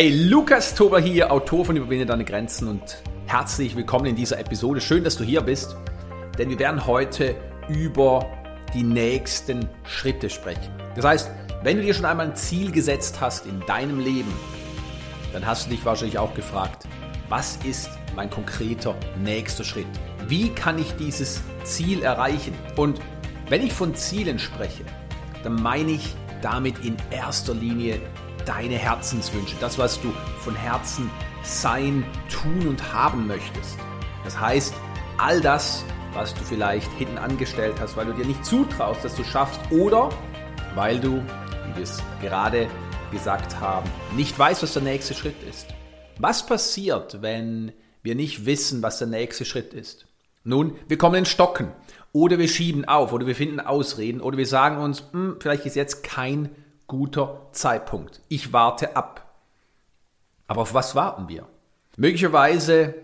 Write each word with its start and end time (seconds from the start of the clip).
Hey, 0.00 0.10
Lukas 0.10 0.76
Tober 0.76 1.00
hier, 1.00 1.32
Autor 1.32 1.64
von 1.64 1.76
Überwinde 1.76 2.06
deine 2.06 2.24
Grenzen 2.24 2.68
und 2.68 3.02
herzlich 3.26 3.74
willkommen 3.74 4.06
in 4.06 4.14
dieser 4.14 4.38
Episode. 4.38 4.80
Schön, 4.80 5.02
dass 5.02 5.16
du 5.16 5.24
hier 5.24 5.40
bist, 5.40 5.76
denn 6.38 6.50
wir 6.50 6.58
werden 6.60 6.86
heute 6.86 7.34
über 7.68 8.24
die 8.72 8.84
nächsten 8.84 9.68
Schritte 9.82 10.30
sprechen. 10.30 10.72
Das 10.94 11.04
heißt, 11.04 11.30
wenn 11.64 11.78
du 11.78 11.82
dir 11.82 11.94
schon 11.94 12.04
einmal 12.04 12.26
ein 12.26 12.36
Ziel 12.36 12.70
gesetzt 12.70 13.20
hast 13.20 13.46
in 13.46 13.58
deinem 13.66 13.98
Leben, 13.98 14.32
dann 15.32 15.44
hast 15.44 15.66
du 15.66 15.70
dich 15.70 15.84
wahrscheinlich 15.84 16.16
auch 16.16 16.32
gefragt, 16.32 16.86
was 17.28 17.58
ist 17.64 17.90
mein 18.14 18.30
konkreter 18.30 18.94
nächster 19.20 19.64
Schritt? 19.64 19.88
Wie 20.28 20.50
kann 20.50 20.78
ich 20.78 20.94
dieses 20.94 21.42
Ziel 21.64 22.04
erreichen? 22.04 22.54
Und 22.76 23.00
wenn 23.48 23.66
ich 23.66 23.72
von 23.72 23.96
Zielen 23.96 24.38
spreche, 24.38 24.84
dann 25.42 25.60
meine 25.60 25.90
ich 25.90 26.14
damit 26.40 26.84
in 26.84 26.96
erster 27.10 27.52
Linie 27.52 28.00
deine 28.48 28.76
Herzenswünsche, 28.76 29.56
das, 29.60 29.78
was 29.78 30.00
du 30.00 30.10
von 30.40 30.56
Herzen 30.56 31.10
sein, 31.42 32.04
tun 32.30 32.66
und 32.66 32.92
haben 32.92 33.26
möchtest. 33.26 33.78
Das 34.24 34.40
heißt, 34.40 34.74
all 35.18 35.40
das, 35.40 35.84
was 36.14 36.34
du 36.34 36.42
vielleicht 36.42 36.90
hinten 36.92 37.18
angestellt 37.18 37.76
hast, 37.78 37.96
weil 37.96 38.06
du 38.06 38.14
dir 38.14 38.24
nicht 38.24 38.44
zutraust, 38.44 39.04
dass 39.04 39.14
du 39.14 39.22
schaffst 39.22 39.60
oder 39.70 40.08
weil 40.74 40.98
du, 40.98 41.22
wie 41.66 41.76
wir 41.76 41.82
es 41.82 42.02
gerade 42.22 42.68
gesagt 43.12 43.60
haben, 43.60 43.88
nicht 44.16 44.38
weißt, 44.38 44.62
was 44.62 44.72
der 44.72 44.82
nächste 44.82 45.14
Schritt 45.14 45.42
ist. 45.48 45.66
Was 46.18 46.46
passiert, 46.46 47.20
wenn 47.20 47.72
wir 48.02 48.14
nicht 48.14 48.46
wissen, 48.46 48.82
was 48.82 48.98
der 48.98 49.08
nächste 49.08 49.44
Schritt 49.44 49.74
ist? 49.74 50.06
Nun, 50.42 50.76
wir 50.88 50.96
kommen 50.96 51.16
in 51.16 51.26
Stocken 51.26 51.68
oder 52.12 52.38
wir 52.38 52.48
schieben 52.48 52.86
auf 52.86 53.12
oder 53.12 53.26
wir 53.26 53.34
finden 53.34 53.60
Ausreden 53.60 54.22
oder 54.22 54.38
wir 54.38 54.46
sagen 54.46 54.78
uns, 54.78 55.04
hm, 55.12 55.36
vielleicht 55.38 55.66
ist 55.66 55.76
jetzt 55.76 56.02
kein 56.02 56.48
guter 56.88 57.46
Zeitpunkt. 57.52 58.20
Ich 58.28 58.52
warte 58.52 58.96
ab. 58.96 59.32
Aber 60.48 60.62
auf 60.62 60.74
was 60.74 60.94
warten 60.94 61.28
wir? 61.28 61.46
Möglicherweise 61.96 62.94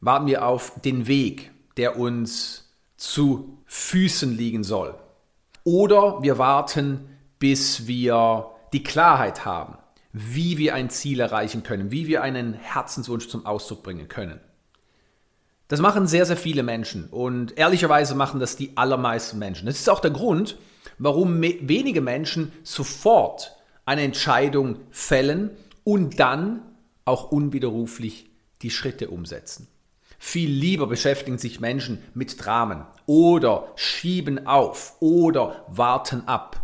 warten 0.00 0.26
wir 0.26 0.44
auf 0.44 0.72
den 0.84 1.06
Weg, 1.06 1.50
der 1.76 1.98
uns 1.98 2.68
zu 2.96 3.58
Füßen 3.66 4.36
liegen 4.36 4.64
soll. 4.64 4.94
Oder 5.64 6.22
wir 6.22 6.38
warten, 6.38 7.16
bis 7.38 7.86
wir 7.86 8.50
die 8.72 8.82
Klarheit 8.82 9.44
haben, 9.44 9.78
wie 10.12 10.58
wir 10.58 10.74
ein 10.74 10.90
Ziel 10.90 11.20
erreichen 11.20 11.62
können, 11.62 11.90
wie 11.90 12.06
wir 12.08 12.22
einen 12.22 12.54
Herzenswunsch 12.54 13.28
zum 13.28 13.46
Ausdruck 13.46 13.82
bringen 13.82 14.08
können. 14.08 14.40
Das 15.68 15.80
machen 15.80 16.06
sehr, 16.06 16.24
sehr 16.24 16.38
viele 16.38 16.62
Menschen 16.62 17.08
und 17.10 17.58
ehrlicherweise 17.58 18.14
machen 18.14 18.40
das 18.40 18.56
die 18.56 18.76
allermeisten 18.76 19.38
Menschen. 19.38 19.66
Das 19.66 19.78
ist 19.78 19.90
auch 19.90 20.00
der 20.00 20.10
Grund, 20.10 20.56
warum 20.98 21.40
wenige 21.42 22.00
Menschen 22.00 22.52
sofort 22.62 23.56
eine 23.84 24.02
Entscheidung 24.02 24.80
fällen 24.90 25.50
und 25.84 26.20
dann 26.20 26.62
auch 27.04 27.30
unwiderruflich 27.30 28.30
die 28.62 28.70
Schritte 28.70 29.08
umsetzen. 29.08 29.68
Viel 30.18 30.50
lieber 30.50 30.86
beschäftigen 30.86 31.38
sich 31.38 31.60
Menschen 31.60 32.02
mit 32.12 32.44
Dramen 32.44 32.84
oder 33.06 33.72
schieben 33.76 34.46
auf 34.46 34.96
oder 35.00 35.64
warten 35.68 36.26
ab. 36.26 36.60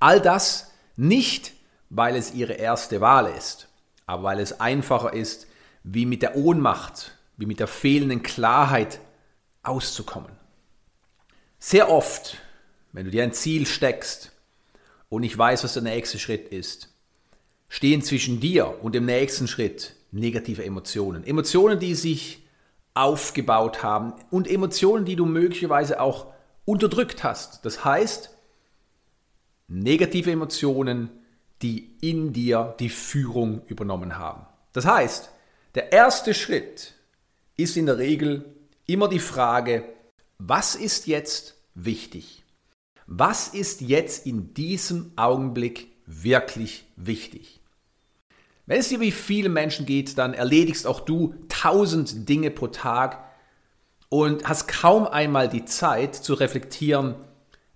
All 0.00 0.20
das 0.20 0.72
nicht, 0.96 1.52
weil 1.90 2.16
es 2.16 2.34
ihre 2.34 2.54
erste 2.54 3.00
Wahl 3.00 3.32
ist, 3.36 3.68
aber 4.04 4.24
weil 4.24 4.40
es 4.40 4.60
einfacher 4.60 5.12
ist, 5.12 5.46
wie 5.84 6.06
mit 6.06 6.22
der 6.22 6.36
Ohnmacht, 6.36 7.16
wie 7.36 7.46
mit 7.46 7.60
der 7.60 7.68
fehlenden 7.68 8.22
Klarheit 8.22 9.00
auszukommen. 9.62 10.32
Sehr 11.58 11.88
oft 11.88 12.38
wenn 12.92 13.06
du 13.06 13.10
dir 13.10 13.22
ein 13.22 13.32
Ziel 13.32 13.66
steckst 13.66 14.32
und 15.08 15.22
nicht 15.22 15.36
weißt, 15.36 15.64
was 15.64 15.74
der 15.74 15.82
nächste 15.82 16.18
Schritt 16.18 16.48
ist, 16.48 16.88
stehen 17.68 18.02
zwischen 18.02 18.40
dir 18.40 18.82
und 18.82 18.94
dem 18.94 19.06
nächsten 19.06 19.48
Schritt 19.48 19.96
negative 20.10 20.64
Emotionen. 20.64 21.24
Emotionen, 21.24 21.78
die 21.78 21.94
sich 21.94 22.46
aufgebaut 22.94 23.82
haben 23.82 24.14
und 24.30 24.48
Emotionen, 24.48 25.04
die 25.04 25.16
du 25.16 25.24
möglicherweise 25.24 26.00
auch 26.00 26.26
unterdrückt 26.64 27.24
hast. 27.24 27.64
Das 27.64 27.84
heißt, 27.84 28.30
negative 29.68 30.30
Emotionen, 30.30 31.10
die 31.62 31.96
in 32.00 32.32
dir 32.32 32.74
die 32.78 32.90
Führung 32.90 33.62
übernommen 33.66 34.18
haben. 34.18 34.46
Das 34.72 34.84
heißt, 34.84 35.30
der 35.74 35.92
erste 35.92 36.34
Schritt 36.34 36.94
ist 37.56 37.76
in 37.76 37.86
der 37.86 37.98
Regel 37.98 38.44
immer 38.86 39.08
die 39.08 39.18
Frage, 39.18 39.84
was 40.38 40.74
ist 40.74 41.06
jetzt 41.06 41.54
wichtig? 41.74 42.41
Was 43.14 43.48
ist 43.48 43.82
jetzt 43.82 44.26
in 44.26 44.54
diesem 44.54 45.12
Augenblick 45.16 45.88
wirklich 46.06 46.86
wichtig? 46.96 47.60
Wenn 48.64 48.80
es 48.80 48.88
dir 48.88 49.00
wie 49.00 49.10
viele 49.10 49.50
Menschen 49.50 49.84
geht, 49.84 50.16
dann 50.16 50.32
erledigst 50.32 50.86
auch 50.86 51.00
du 51.00 51.34
tausend 51.50 52.26
Dinge 52.26 52.50
pro 52.50 52.68
Tag 52.68 53.22
und 54.08 54.48
hast 54.48 54.66
kaum 54.66 55.06
einmal 55.06 55.50
die 55.50 55.66
Zeit 55.66 56.14
zu 56.14 56.32
reflektieren, 56.32 57.16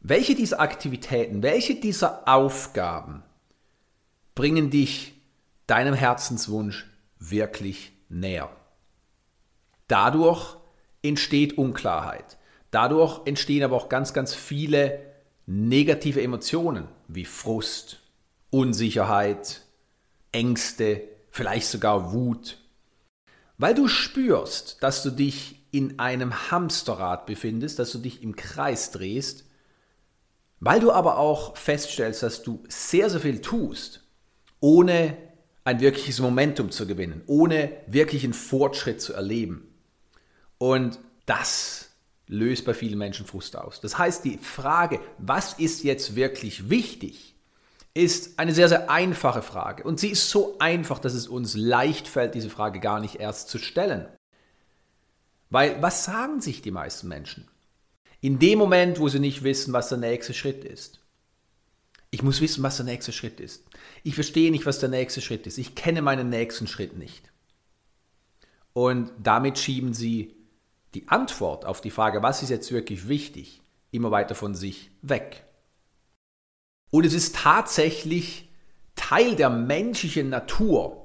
welche 0.00 0.34
dieser 0.34 0.58
Aktivitäten, 0.58 1.42
welche 1.42 1.74
dieser 1.74 2.26
Aufgaben 2.26 3.22
bringen 4.34 4.70
dich 4.70 5.20
deinem 5.66 5.92
Herzenswunsch 5.92 6.86
wirklich 7.18 7.92
näher. 8.08 8.48
Dadurch 9.86 10.56
entsteht 11.02 11.58
Unklarheit. 11.58 12.38
Dadurch 12.70 13.20
entstehen 13.26 13.64
aber 13.64 13.76
auch 13.76 13.90
ganz, 13.90 14.14
ganz 14.14 14.34
viele 14.34 15.14
negative 15.46 16.20
Emotionen 16.22 16.88
wie 17.08 17.24
Frust, 17.24 18.00
Unsicherheit, 18.50 19.62
Ängste, 20.32 21.02
vielleicht 21.30 21.68
sogar 21.68 22.12
Wut. 22.12 22.58
Weil 23.58 23.74
du 23.74 23.88
spürst, 23.88 24.82
dass 24.82 25.02
du 25.02 25.10
dich 25.10 25.64
in 25.70 25.98
einem 25.98 26.50
Hamsterrad 26.50 27.26
befindest, 27.26 27.78
dass 27.78 27.92
du 27.92 27.98
dich 27.98 28.22
im 28.22 28.36
Kreis 28.36 28.90
drehst, 28.90 29.44
weil 30.60 30.80
du 30.80 30.90
aber 30.90 31.18
auch 31.18 31.56
feststellst, 31.56 32.22
dass 32.22 32.42
du 32.42 32.62
sehr, 32.68 33.10
sehr 33.10 33.20
viel 33.20 33.40
tust, 33.40 34.02
ohne 34.60 35.16
ein 35.64 35.80
wirkliches 35.80 36.20
Momentum 36.20 36.70
zu 36.70 36.86
gewinnen, 36.86 37.22
ohne 37.26 37.72
wirklichen 37.86 38.32
Fortschritt 38.32 39.00
zu 39.00 39.12
erleben. 39.12 39.68
Und 40.58 40.98
das 41.26 41.85
löst 42.28 42.64
bei 42.64 42.74
vielen 42.74 42.98
Menschen 42.98 43.26
Frust 43.26 43.56
aus. 43.56 43.80
Das 43.80 43.98
heißt, 43.98 44.24
die 44.24 44.38
Frage, 44.38 45.00
was 45.18 45.54
ist 45.54 45.84
jetzt 45.84 46.16
wirklich 46.16 46.70
wichtig, 46.70 47.34
ist 47.94 48.38
eine 48.38 48.52
sehr, 48.52 48.68
sehr 48.68 48.90
einfache 48.90 49.42
Frage. 49.42 49.82
Und 49.84 50.00
sie 50.00 50.10
ist 50.10 50.28
so 50.28 50.58
einfach, 50.58 50.98
dass 50.98 51.14
es 51.14 51.28
uns 51.28 51.54
leicht 51.54 52.08
fällt, 52.08 52.34
diese 52.34 52.50
Frage 52.50 52.80
gar 52.80 53.00
nicht 53.00 53.16
erst 53.16 53.48
zu 53.48 53.58
stellen. 53.58 54.06
Weil 55.48 55.80
was 55.80 56.04
sagen 56.04 56.40
sich 56.40 56.60
die 56.60 56.70
meisten 56.70 57.08
Menschen? 57.08 57.48
In 58.20 58.38
dem 58.38 58.58
Moment, 58.58 58.98
wo 58.98 59.08
sie 59.08 59.20
nicht 59.20 59.44
wissen, 59.44 59.72
was 59.72 59.88
der 59.88 59.98
nächste 59.98 60.34
Schritt 60.34 60.64
ist. 60.64 61.00
Ich 62.10 62.22
muss 62.22 62.40
wissen, 62.40 62.62
was 62.62 62.76
der 62.76 62.86
nächste 62.86 63.12
Schritt 63.12 63.40
ist. 63.40 63.64
Ich 64.02 64.14
verstehe 64.14 64.50
nicht, 64.50 64.66
was 64.66 64.78
der 64.78 64.88
nächste 64.88 65.20
Schritt 65.20 65.46
ist. 65.46 65.58
Ich 65.58 65.74
kenne 65.74 66.02
meinen 66.02 66.28
nächsten 66.28 66.66
Schritt 66.66 66.96
nicht. 66.96 67.30
Und 68.72 69.10
damit 69.22 69.58
schieben 69.58 69.94
sie 69.94 70.34
die 70.96 71.08
Antwort 71.08 71.66
auf 71.66 71.82
die 71.82 71.90
Frage, 71.90 72.22
was 72.22 72.42
ist 72.42 72.48
jetzt 72.48 72.72
wirklich 72.72 73.06
wichtig, 73.06 73.60
immer 73.90 74.10
weiter 74.10 74.34
von 74.34 74.54
sich 74.54 74.90
weg. 75.02 75.44
Und 76.90 77.04
es 77.04 77.12
ist 77.12 77.36
tatsächlich 77.36 78.48
Teil 78.94 79.36
der 79.36 79.50
menschlichen 79.50 80.30
Natur, 80.30 81.04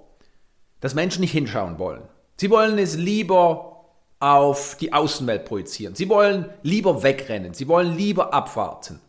dass 0.79 0.95
Menschen 0.95 1.19
nicht 1.19 1.33
hinschauen 1.33 1.77
wollen. 1.77 2.03
Sie 2.37 2.49
wollen 2.49 2.77
es 2.77 2.95
lieber 2.95 3.85
auf 4.21 4.77
die 4.77 4.93
Außenwelt 4.93 5.43
projizieren. 5.43 5.93
Sie 5.93 6.07
wollen 6.07 6.49
lieber 6.63 7.03
wegrennen. 7.03 7.53
Sie 7.53 7.67
wollen 7.67 7.97
lieber 7.97 8.33
abwarten. 8.33 9.01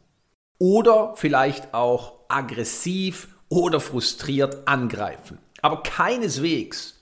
Oder 0.58 1.14
vielleicht 1.14 1.74
auch 1.74 2.14
aggressiv 2.26 3.28
oder 3.48 3.78
frustriert 3.78 4.66
angreifen. 4.66 5.38
Aber 5.60 5.84
keineswegs 5.84 6.98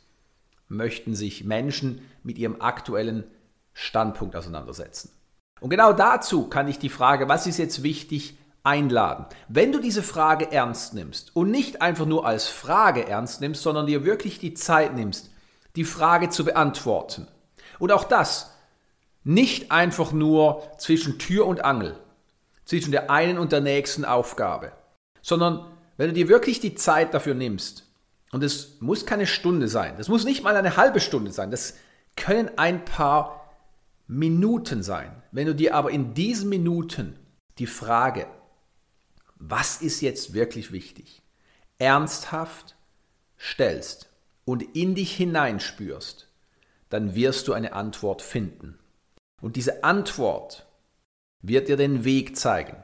möchten 0.69 1.15
sich 1.15 1.45
Menschen 1.45 2.03
mit 2.23 2.37
ihrem 2.37 2.61
aktuellen 2.61 3.25
Standpunkt 3.73 4.37
auseinandersetzen. 4.37 5.11
Und 5.61 5.71
genau 5.71 5.93
dazu 5.93 6.49
kann 6.49 6.69
ich 6.69 6.79
die 6.79 6.89
Frage, 6.89 7.29
was 7.29 7.47
ist 7.47 7.59
jetzt 7.59 7.83
wichtig, 7.83 8.39
einladen. 8.63 9.27
Wenn 9.49 9.73
du 9.73 9.79
diese 9.79 10.03
Frage 10.03 10.53
ernst 10.53 10.95
nimmst 10.95 11.35
und 11.35 11.51
nicht 11.51 11.81
einfach 11.81 12.07
nur 12.07 12.27
als 12.27 12.47
Frage 12.47 13.07
ernst 13.07 13.41
nimmst, 13.41 13.63
sondern 13.63 13.87
dir 13.87 14.05
wirklich 14.05 14.39
die 14.39 14.55
Zeit 14.55 14.95
nimmst, 14.95 15.31
die 15.77 15.85
Frage 15.85 16.29
zu 16.29 16.45
beantworten. 16.45 17.27
Und 17.79 17.93
auch 17.93 18.05
das 18.05 18.53
nicht 19.25 19.71
einfach 19.71 20.13
nur 20.13 20.63
zwischen 20.79 21.19
Tür 21.19 21.47
und 21.47 21.65
Angel, 21.65 21.99
zwischen 22.65 22.93
der 22.93 23.11
einen 23.11 23.39
und 23.39 23.53
der 23.53 23.61
nächsten 23.61 24.05
Aufgabe, 24.05 24.73
sondern 25.23 25.67
wenn 25.97 26.09
du 26.09 26.15
dir 26.15 26.29
wirklich 26.29 26.61
die 26.61 26.75
Zeit 26.75 27.15
dafür 27.15 27.35
nimmst, 27.35 27.87
und 28.33 28.45
es 28.45 28.81
muss 28.81 29.07
keine 29.07 29.27
Stunde 29.27 29.69
sein, 29.69 29.95
das 29.99 30.09
muss 30.09 30.25
nicht 30.25 30.45
mal 30.45 30.57
eine 30.57 30.77
halbe 30.77 31.01
Stunde 31.01 31.33
sein, 31.33 31.51
das 31.51 31.75
können 32.17 32.51
ein 32.57 32.85
paar 32.85 33.40
Minuten 34.11 34.83
sein. 34.83 35.23
Wenn 35.33 35.47
du 35.47 35.55
dir 35.55 35.75
aber 35.75 35.91
in 35.91 36.15
diesen 36.15 36.49
Minuten 36.49 37.19
die 37.59 37.67
Frage, 37.67 38.27
was 39.37 39.81
ist 39.81 40.01
jetzt 40.01 40.35
wirklich 40.35 40.73
wichtig, 40.73 41.23
ernsthaft 41.79 42.77
stellst, 43.39 44.11
und 44.51 44.75
in 44.75 44.97
dich 44.97 45.15
hineinspürst, 45.15 46.29
dann 46.89 47.15
wirst 47.15 47.47
du 47.47 47.53
eine 47.53 47.73
Antwort 47.73 48.21
finden. 48.21 48.79
Und 49.41 49.55
diese 49.55 49.85
Antwort 49.85 50.67
wird 51.41 51.69
dir 51.69 51.77
den 51.77 52.05
Weg 52.05 52.37
zeigen. 52.37 52.83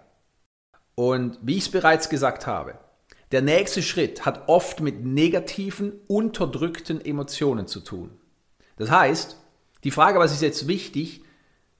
Und 0.94 1.38
wie 1.43 1.56
ich 1.56 1.64
es 1.64 1.70
bereits 1.70 2.08
gesagt 2.08 2.46
habe, 2.46 2.78
der 3.32 3.43
nächste 3.43 3.82
Schritt 3.82 4.25
hat 4.25 4.49
oft 4.49 4.81
mit 4.81 5.05
negativen, 5.05 5.93
unterdrückten 6.06 7.05
Emotionen 7.05 7.67
zu 7.67 7.81
tun. 7.81 8.17
Das 8.76 8.90
heißt, 8.90 9.37
die 9.87 9.93
Frage, 9.93 10.19
was 10.19 10.33
ist 10.33 10.43
jetzt 10.43 10.67
wichtig, 10.67 11.21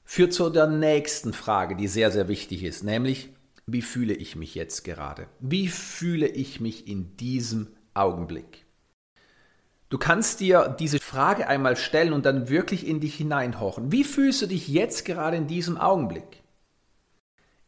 führt 0.05 0.33
zu 0.33 0.49
der 0.49 0.69
nächsten 0.69 1.33
Frage, 1.33 1.75
die 1.75 1.89
sehr, 1.89 2.13
sehr 2.13 2.29
wichtig 2.29 2.63
ist, 2.63 2.85
nämlich, 2.85 3.31
wie 3.67 3.83
fühle 3.83 4.15
ich 4.15 4.37
mich 4.37 4.55
jetzt 4.55 4.85
gerade? 4.85 5.27
Wie 5.41 5.67
fühle 5.67 6.29
ich 6.29 6.61
mich 6.61 6.87
in 6.87 7.17
diesem 7.17 7.67
Augenblick? 7.95 8.65
Du 9.89 9.99
kannst 9.99 10.39
dir 10.39 10.77
diese 10.79 11.01
Frage 11.01 11.49
einmal 11.49 11.75
stellen 11.77 12.13
und 12.13 12.25
dann 12.25 12.49
wirklich 12.49 12.87
in 12.87 13.01
dich 13.01 13.17
hineinhorchen. 13.17 13.91
Wie 13.91 14.05
fühlst 14.05 14.41
du 14.41 14.47
dich 14.47 14.69
jetzt 14.69 15.05
gerade 15.05 15.37
in 15.37 15.49
diesem 15.49 15.77
Augenblick? 15.77 16.45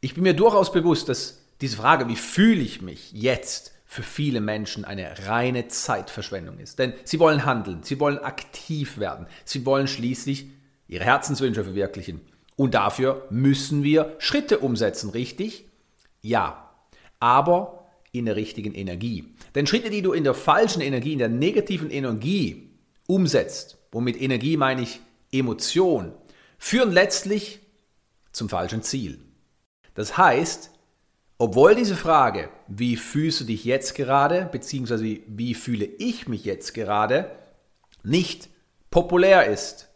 Ich 0.00 0.14
bin 0.14 0.22
mir 0.22 0.34
durchaus 0.34 0.70
bewusst, 0.70 1.08
dass 1.08 1.42
diese 1.60 1.78
Frage, 1.78 2.06
wie 2.06 2.14
fühle 2.14 2.60
ich 2.60 2.80
mich 2.80 3.10
jetzt, 3.10 3.72
für 3.90 4.02
viele 4.02 4.42
Menschen 4.42 4.84
eine 4.84 5.26
reine 5.26 5.66
Zeitverschwendung 5.68 6.58
ist. 6.58 6.78
Denn 6.78 6.92
sie 7.04 7.18
wollen 7.18 7.46
handeln, 7.46 7.82
sie 7.82 7.98
wollen 7.98 8.18
aktiv 8.18 8.98
werden, 8.98 9.26
sie 9.46 9.64
wollen 9.64 9.88
schließlich 9.88 10.50
ihre 10.88 11.04
Herzenswünsche 11.04 11.64
verwirklichen. 11.64 12.20
Und 12.54 12.74
dafür 12.74 13.26
müssen 13.30 13.82
wir 13.82 14.14
Schritte 14.18 14.58
umsetzen, 14.58 15.08
richtig? 15.08 15.64
Ja, 16.20 16.70
aber 17.18 17.88
in 18.12 18.26
der 18.26 18.36
richtigen 18.36 18.74
Energie. 18.74 19.34
Denn 19.54 19.66
Schritte, 19.66 19.88
die 19.88 20.02
du 20.02 20.12
in 20.12 20.24
der 20.24 20.34
falschen 20.34 20.82
Energie, 20.82 21.14
in 21.14 21.18
der 21.18 21.30
negativen 21.30 21.90
Energie 21.90 22.70
umsetzt, 23.06 23.78
und 23.90 24.04
mit 24.04 24.20
Energie 24.20 24.58
meine 24.58 24.82
ich 24.82 25.00
Emotion, 25.32 26.12
führen 26.58 26.92
letztlich 26.92 27.60
zum 28.32 28.50
falschen 28.50 28.82
Ziel. 28.82 29.18
Das 29.94 30.18
heißt, 30.18 30.77
obwohl 31.38 31.76
diese 31.76 31.94
Frage, 31.94 32.50
wie 32.66 32.96
fühlst 32.96 33.40
du 33.40 33.44
dich 33.44 33.64
jetzt 33.64 33.94
gerade, 33.94 34.48
beziehungsweise 34.50 35.04
wie, 35.04 35.22
wie 35.28 35.54
fühle 35.54 35.84
ich 35.84 36.26
mich 36.26 36.44
jetzt 36.44 36.74
gerade, 36.74 37.30
nicht 38.02 38.48
populär 38.90 39.46
ist, 39.46 39.88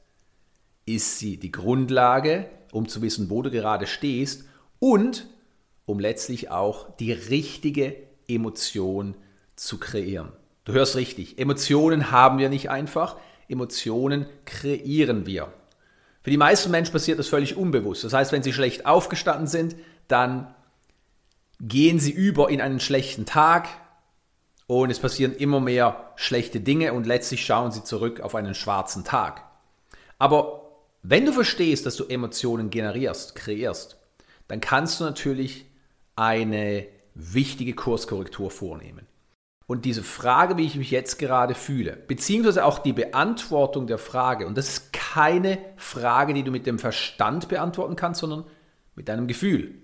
ist 0.87 1.19
sie 1.19 1.39
die 1.39 1.51
Grundlage, 1.51 2.49
um 2.71 2.89
zu 2.89 3.03
wissen, 3.03 3.29
wo 3.29 3.43
du 3.43 3.51
gerade 3.51 3.89
stehst 3.89 4.45
und 4.79 5.27
um 5.85 5.99
letztlich 5.99 6.51
auch 6.51 6.97
die 6.97 7.13
richtige 7.13 7.97
Emotion 8.29 9.17
zu 9.57 9.79
kreieren. 9.79 10.33
Du 10.65 10.73
hörst 10.73 10.95
richtig, 10.95 11.39
Emotionen 11.39 12.13
haben 12.13 12.39
wir 12.39 12.49
nicht 12.51 12.71
einfach, 12.71 13.17
Emotionen 13.49 14.27
kreieren 14.45 15.27
wir. 15.27 15.53
Für 16.23 16.31
die 16.31 16.37
meisten 16.37 16.71
Menschen 16.71 16.93
passiert 16.93 17.19
das 17.19 17.27
völlig 17.27 17.57
unbewusst. 17.57 18.05
Das 18.05 18.13
heißt, 18.13 18.31
wenn 18.31 18.45
sie 18.45 18.53
schlecht 18.53 18.87
aufgestanden 18.87 19.49
sind, 19.49 19.75
dann 20.07 20.55
gehen 21.63 22.01
sie 22.01 22.11
über 22.11 22.51
in 22.51 22.61
einen 22.61 22.81
schlechten 22.81 23.25
Tag 23.25 23.69
und 24.67 24.91
es 24.91 24.99
passieren 24.99 25.35
immer 25.35 25.61
mehr 25.61 26.13
schlechte 26.17 26.61
Dinge 26.61 26.93
und 26.93 27.07
letztlich 27.07 27.47
schauen 27.47 27.71
sie 27.71 27.85
zurück 27.85 28.21
auf 28.21 28.35
einen 28.35 28.55
schwarzen 28.55 29.05
Tag. 29.05 29.45
Aber 30.19 30.63
wenn 31.03 31.25
du 31.25 31.33
verstehst, 31.33 31.87
dass 31.87 31.97
du 31.97 32.05
Emotionen 32.05 32.71
generierst, 32.71 33.35
kreierst, 33.37 33.97
dann 34.49 34.61
kannst 34.61 35.01
du 35.01 35.05
natürlich 35.05 35.67
eine 36.17 36.87
wichtige 37.15 37.75
Kurskorrektur 37.75 38.51
vornehmen. 38.51 39.07
Und 39.67 39.85
diese 39.85 40.03
Frage, 40.03 40.57
wie 40.57 40.67
ich 40.67 40.77
mich 40.77 40.91
jetzt 40.91 41.19
gerade 41.19 41.55
fühle, 41.55 41.97
beziehungsweise 41.97 42.65
auch 42.65 42.81
die 42.81 42.93
Beantwortung 42.93 43.87
der 43.87 43.99
Frage, 43.99 44.47
und 44.47 44.59
das 44.59 44.69
ist 44.69 44.93
keine 44.93 45.59
Frage, 45.77 46.35
die 46.35 46.43
du 46.43 46.51
mit 46.51 46.67
dem 46.67 46.79
Verstand 46.79 47.49
beantworten 47.49 47.97
kannst, 47.97 48.21
sondern 48.21 48.45
mit 48.97 49.09
deinem 49.09 49.29
Gefühl 49.29 49.75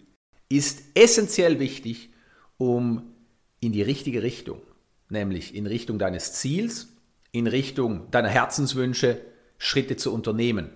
ist 0.48 0.82
essentiell 0.94 1.58
wichtig, 1.58 2.10
um 2.56 3.14
in 3.60 3.72
die 3.72 3.82
richtige 3.82 4.22
Richtung, 4.22 4.60
nämlich 5.08 5.54
in 5.54 5.66
Richtung 5.66 5.98
deines 5.98 6.32
Ziels, 6.34 6.88
in 7.32 7.46
Richtung 7.46 8.10
deiner 8.10 8.28
Herzenswünsche 8.28 9.20
Schritte 9.58 9.96
zu 9.96 10.12
unternehmen. 10.12 10.70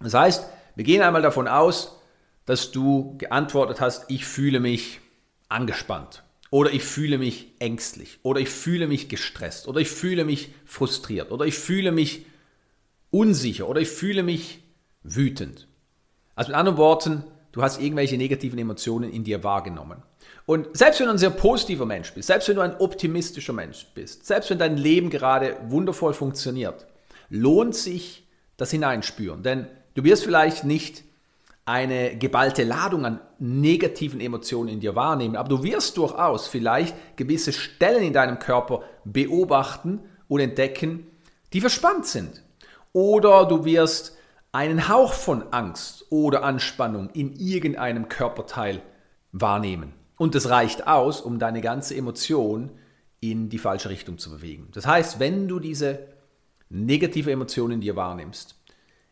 Das 0.00 0.14
heißt, 0.14 0.46
wir 0.74 0.84
gehen 0.84 1.02
einmal 1.02 1.22
davon 1.22 1.48
aus, 1.48 1.98
dass 2.44 2.72
du 2.72 3.16
geantwortet 3.18 3.80
hast, 3.80 4.10
ich 4.10 4.24
fühle 4.24 4.58
mich 4.58 5.00
angespannt 5.48 6.24
oder 6.50 6.72
ich 6.72 6.82
fühle 6.82 7.18
mich 7.18 7.52
ängstlich 7.60 8.18
oder 8.22 8.40
ich 8.40 8.48
fühle 8.48 8.88
mich 8.88 9.08
gestresst 9.08 9.68
oder 9.68 9.80
ich 9.80 9.88
fühle 9.88 10.24
mich 10.24 10.52
frustriert 10.64 11.30
oder 11.30 11.46
ich 11.46 11.54
fühle 11.54 11.92
mich 11.92 12.26
unsicher 13.10 13.68
oder 13.68 13.80
ich 13.80 13.88
fühle 13.88 14.22
mich 14.22 14.60
wütend. 15.02 15.68
Also 16.34 16.50
mit 16.50 16.56
anderen 16.56 16.78
Worten, 16.78 17.24
du 17.52 17.62
hast 17.62 17.80
irgendwelche 17.80 18.16
negativen 18.16 18.58
Emotionen 18.58 19.12
in 19.12 19.24
dir 19.24 19.44
wahrgenommen. 19.44 20.02
Und 20.46 20.76
selbst 20.76 20.98
wenn 21.00 21.06
du 21.06 21.12
ein 21.12 21.18
sehr 21.18 21.30
positiver 21.30 21.86
Mensch 21.86 22.12
bist, 22.12 22.26
selbst 22.26 22.48
wenn 22.48 22.56
du 22.56 22.62
ein 22.62 22.76
optimistischer 22.80 23.52
Mensch 23.52 23.86
bist, 23.94 24.26
selbst 24.26 24.50
wenn 24.50 24.58
dein 24.58 24.76
Leben 24.76 25.10
gerade 25.10 25.56
wundervoll 25.68 26.14
funktioniert, 26.14 26.86
lohnt 27.28 27.76
sich 27.76 28.26
das 28.56 28.70
Hineinspüren. 28.70 29.42
Denn 29.42 29.66
du 29.94 30.04
wirst 30.04 30.24
vielleicht 30.24 30.64
nicht 30.64 31.04
eine 31.64 32.16
geballte 32.16 32.64
Ladung 32.64 33.06
an 33.06 33.20
negativen 33.38 34.20
Emotionen 34.20 34.68
in 34.68 34.80
dir 34.80 34.96
wahrnehmen, 34.96 35.36
aber 35.36 35.48
du 35.48 35.62
wirst 35.62 35.96
durchaus 35.96 36.48
vielleicht 36.48 37.16
gewisse 37.16 37.52
Stellen 37.52 38.02
in 38.02 38.12
deinem 38.12 38.40
Körper 38.40 38.82
beobachten 39.04 40.00
und 40.26 40.40
entdecken, 40.40 41.06
die 41.52 41.60
verspannt 41.60 42.06
sind. 42.06 42.42
Oder 42.92 43.46
du 43.46 43.64
wirst 43.64 44.16
einen 44.52 44.88
Hauch 44.88 45.14
von 45.14 45.52
Angst 45.52 46.06
oder 46.10 46.44
Anspannung 46.44 47.08
in 47.10 47.34
irgendeinem 47.34 48.08
Körperteil 48.08 48.82
wahrnehmen. 49.32 49.94
Und 50.18 50.34
das 50.34 50.50
reicht 50.50 50.86
aus, 50.86 51.22
um 51.22 51.38
deine 51.38 51.62
ganze 51.62 51.96
Emotion 51.96 52.70
in 53.20 53.48
die 53.48 53.58
falsche 53.58 53.88
Richtung 53.88 54.18
zu 54.18 54.30
bewegen. 54.30 54.68
Das 54.72 54.86
heißt, 54.86 55.18
wenn 55.18 55.48
du 55.48 55.58
diese 55.58 56.00
negative 56.68 57.30
Emotion 57.32 57.70
in 57.70 57.80
dir 57.80 57.96
wahrnimmst, 57.96 58.54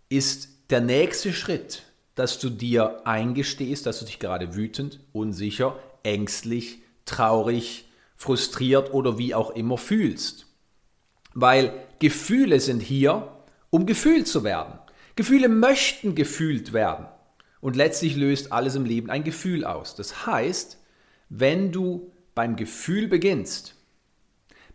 ist 0.09 0.49
der 0.71 0.81
nächste 0.81 1.33
Schritt, 1.33 1.85
dass 2.15 2.39
du 2.39 2.51
dir 2.51 3.07
eingestehst, 3.07 3.87
dass 3.87 4.01
du 4.01 4.05
dich 4.05 4.19
gerade 4.19 4.55
wütend, 4.55 5.01
unsicher, 5.13 5.77
ängstlich, 6.03 6.83
traurig, 7.07 7.87
frustriert 8.17 8.93
oder 8.93 9.17
wie 9.17 9.35
auch 9.35 9.51
immer 9.51 9.79
fühlst. 9.79 10.47
Weil 11.33 11.73
Gefühle 11.99 12.61
sind 12.61 12.81
hier, 12.81 13.29
um 13.71 13.87
gefühlt 13.87 14.29
zu 14.29 14.45
werden. 14.45 14.79
Gefühle 15.21 15.51
möchten 15.51 16.15
gefühlt 16.15 16.73
werden. 16.73 17.07
Und 17.61 17.77
letztlich 17.77 18.17
löst 18.17 18.53
alles 18.53 18.75
im 18.75 18.87
Leben 18.87 19.11
ein 19.11 19.23
Gefühl 19.23 19.67
aus. 19.67 19.95
Das 19.95 20.25
heißt, 20.25 20.79
wenn 21.29 21.73
du 21.73 22.11
beim 22.35 22.57
Gefühl 22.57 23.07
beginnst, 23.07 23.75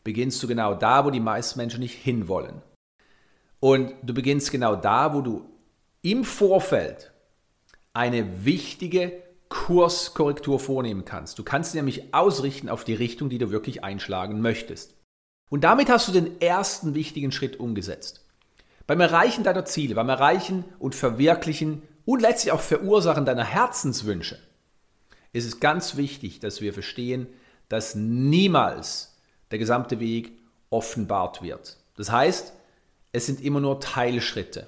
beginnst 0.04 0.44
du 0.44 0.48
genau 0.48 0.76
da, 0.76 1.04
wo 1.04 1.10
die 1.10 1.20
meisten 1.20 1.58
Menschen 1.58 1.80
nicht 1.80 1.96
hinwollen. 1.96 2.62
Und 3.60 3.96
du 4.04 4.14
beginnst 4.14 4.52
genau 4.52 4.76
da, 4.76 5.16
wo 5.16 5.22
du 5.22 5.50
im 6.04 6.24
Vorfeld 6.24 7.12
eine 7.94 8.46
wichtige 8.46 9.14
Kurskorrektur 9.50 10.60
vornehmen 10.60 11.06
kannst. 11.06 11.40
Du 11.40 11.44
kannst 11.44 11.74
nämlich 11.74 12.14
ausrichten 12.14 12.70
auf 12.70 12.84
die 12.84 12.94
Richtung, 12.94 13.30
die 13.30 13.40
du 13.40 13.50
wirklich 13.50 13.84
einschlagen 13.84 14.42
möchtest. 14.42 14.94
Und 15.50 15.64
damit 15.64 15.90
hast 15.90 16.08
du 16.08 16.12
den 16.12 16.40
ersten 16.40 16.94
wichtigen 16.94 17.32
Schritt 17.32 17.60
umgesetzt. 17.60 18.25
Beim 18.88 19.02
Erreichen 19.02 19.44
deiner 19.44 19.66
Ziele, 19.66 19.96
beim 19.96 20.10
Erreichen 20.10 20.66
und 20.80 20.96
Verwirklichen 20.96 21.82
und 22.06 22.22
letztlich 22.22 22.52
auch 22.52 22.62
Verursachen 22.62 23.26
deiner 23.26 23.44
Herzenswünsche 23.44 24.38
ist 25.36 25.46
es 25.46 25.60
ganz 25.60 25.98
wichtig, 25.98 26.40
dass 26.40 26.62
wir 26.62 26.74
verstehen, 26.74 27.28
dass 27.68 27.94
niemals 27.94 29.18
der 29.52 29.60
gesamte 29.60 30.00
Weg 30.00 30.32
offenbart 30.70 31.42
wird. 31.42 31.76
Das 31.98 32.10
heißt, 32.10 32.54
es 33.12 33.26
sind 33.26 33.42
immer 33.42 33.60
nur 33.60 33.82
Teilschritte. 33.82 34.68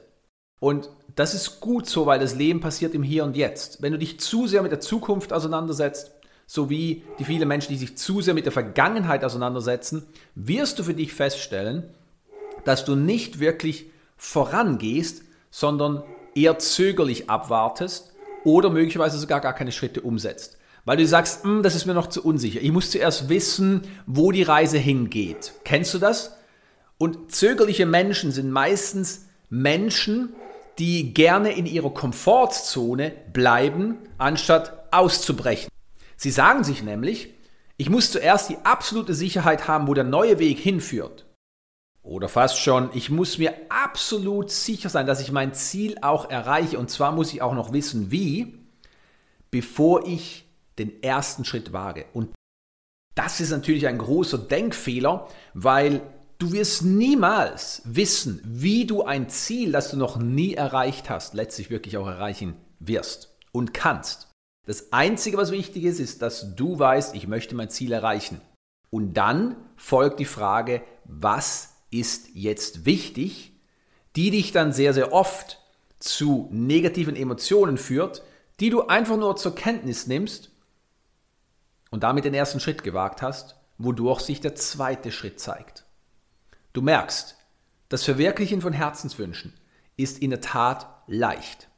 Und 0.59 0.89
das 1.15 1.33
ist 1.33 1.61
gut 1.61 1.87
so, 1.87 2.05
weil 2.05 2.19
das 2.19 2.35
Leben 2.35 2.59
passiert 2.59 2.95
im 2.95 3.03
Hier 3.03 3.23
und 3.23 3.37
Jetzt. 3.37 3.81
Wenn 3.81 3.93
du 3.93 3.99
dich 3.99 4.19
zu 4.19 4.45
sehr 4.45 4.61
mit 4.61 4.71
der 4.71 4.81
Zukunft 4.81 5.31
auseinandersetzt, 5.31 6.11
so 6.45 6.69
wie 6.69 7.03
die 7.17 7.25
vielen 7.25 7.47
Menschen, 7.47 7.71
die 7.71 7.77
sich 7.77 7.97
zu 7.97 8.21
sehr 8.21 8.33
mit 8.33 8.45
der 8.45 8.51
Vergangenheit 8.51 9.23
auseinandersetzen, 9.23 10.05
wirst 10.35 10.79
du 10.79 10.83
für 10.83 10.93
dich 10.93 11.13
feststellen, 11.13 11.93
dass 12.65 12.83
du 12.83 12.95
nicht 12.95 13.39
wirklich 13.39 13.85
vorangehst, 14.17 15.23
sondern 15.51 16.03
eher 16.35 16.59
zögerlich 16.59 17.29
abwartest 17.29 18.13
oder 18.43 18.69
möglicherweise 18.69 19.17
sogar 19.17 19.41
gar 19.41 19.53
keine 19.53 19.71
Schritte 19.71 20.01
umsetzt. 20.01 20.57
Weil 20.85 20.97
du 20.97 21.05
sagst, 21.05 21.43
hm, 21.43 21.63
das 21.63 21.75
ist 21.75 21.85
mir 21.85 21.93
noch 21.93 22.07
zu 22.07 22.23
unsicher. 22.23 22.61
Ich 22.61 22.71
muss 22.71 22.91
zuerst 22.91 23.29
wissen, 23.29 23.81
wo 24.05 24.31
die 24.31 24.43
Reise 24.43 24.77
hingeht. 24.77 25.53
Kennst 25.65 25.93
du 25.93 25.99
das? 25.99 26.37
Und 26.97 27.31
zögerliche 27.31 27.85
Menschen 27.85 28.31
sind 28.31 28.49
meistens 28.51 29.25
Menschen, 29.49 30.33
die 30.79 31.13
gerne 31.13 31.51
in 31.51 31.65
ihrer 31.65 31.93
Komfortzone 31.93 33.11
bleiben, 33.33 33.97
anstatt 34.17 34.87
auszubrechen. 34.91 35.69
Sie 36.15 36.31
sagen 36.31 36.63
sich 36.63 36.83
nämlich, 36.83 37.33
ich 37.77 37.89
muss 37.89 38.11
zuerst 38.11 38.49
die 38.49 38.57
absolute 38.63 39.13
Sicherheit 39.13 39.67
haben, 39.67 39.87
wo 39.87 39.93
der 39.93 40.03
neue 40.03 40.39
Weg 40.39 40.57
hinführt. 40.57 41.26
Oder 42.07 42.29
fast 42.29 42.57
schon, 42.57 42.89
ich 42.93 43.09
muss 43.09 43.37
mir 43.37 43.53
absolut 43.67 44.49
sicher 44.49 44.87
sein, 44.87 45.07
dass 45.07 45.19
ich 45.19 45.33
mein 45.33 45.53
Ziel 45.53 45.97
auch 46.01 46.29
erreiche. 46.29 46.79
Und 46.79 46.89
zwar 46.89 47.11
muss 47.11 47.33
ich 47.33 47.41
auch 47.41 47.53
noch 47.53 47.73
wissen, 47.73 48.11
wie, 48.11 48.59
bevor 49.51 50.07
ich 50.07 50.45
den 50.79 51.03
ersten 51.03 51.43
Schritt 51.43 51.73
wage. 51.73 52.05
Und 52.13 52.29
das 53.13 53.41
ist 53.41 53.49
natürlich 53.49 53.87
ein 53.87 53.97
großer 53.97 54.37
Denkfehler, 54.37 55.27
weil 55.53 56.01
du 56.37 56.53
wirst 56.53 56.83
niemals 56.83 57.81
wissen, 57.83 58.41
wie 58.45 58.85
du 58.85 59.03
ein 59.03 59.27
Ziel, 59.27 59.73
das 59.73 59.91
du 59.91 59.97
noch 59.97 60.17
nie 60.17 60.53
erreicht 60.53 61.09
hast, 61.09 61.33
letztlich 61.33 61.69
wirklich 61.69 61.97
auch 61.97 62.07
erreichen 62.07 62.55
wirst 62.79 63.35
und 63.51 63.73
kannst. 63.73 64.29
Das 64.65 64.93
Einzige, 64.93 65.35
was 65.35 65.51
wichtig 65.51 65.83
ist, 65.83 65.99
ist, 65.99 66.21
dass 66.21 66.55
du 66.55 66.79
weißt, 66.79 67.15
ich 67.15 67.27
möchte 67.27 67.55
mein 67.55 67.69
Ziel 67.69 67.91
erreichen. 67.91 68.39
Und 68.91 69.15
dann 69.15 69.57
folgt 69.75 70.21
die 70.21 70.25
Frage, 70.25 70.83
was 71.03 71.76
ist 71.89 72.29
jetzt 72.33 72.85
wichtig, 72.85 73.53
die 74.15 74.31
dich 74.31 74.51
dann 74.51 74.73
sehr, 74.73 74.93
sehr 74.93 75.13
oft 75.13 75.59
zu 75.99 76.47
negativen 76.51 77.15
Emotionen 77.15 77.77
führt, 77.77 78.23
die 78.59 78.69
du 78.69 78.87
einfach 78.87 79.17
nur 79.17 79.35
zur 79.35 79.55
Kenntnis 79.55 80.07
nimmst 80.07 80.51
und 81.91 82.03
damit 82.03 82.25
den 82.25 82.33
ersten 82.33 82.59
Schritt 82.59 82.83
gewagt 82.83 83.21
hast, 83.21 83.55
wodurch 83.77 84.21
sich 84.21 84.41
der 84.41 84.55
zweite 84.55 85.11
Schritt 85.11 85.39
zeigt. 85.39 85.85
Du 86.73 86.81
merkst, 86.81 87.35
das 87.89 88.03
Verwirklichen 88.03 88.61
von 88.61 88.73
Herzenswünschen 88.73 89.53
ist 89.95 90.19
in 90.19 90.31
der 90.31 90.41
Tat 90.41 90.87
leicht. 91.07 91.69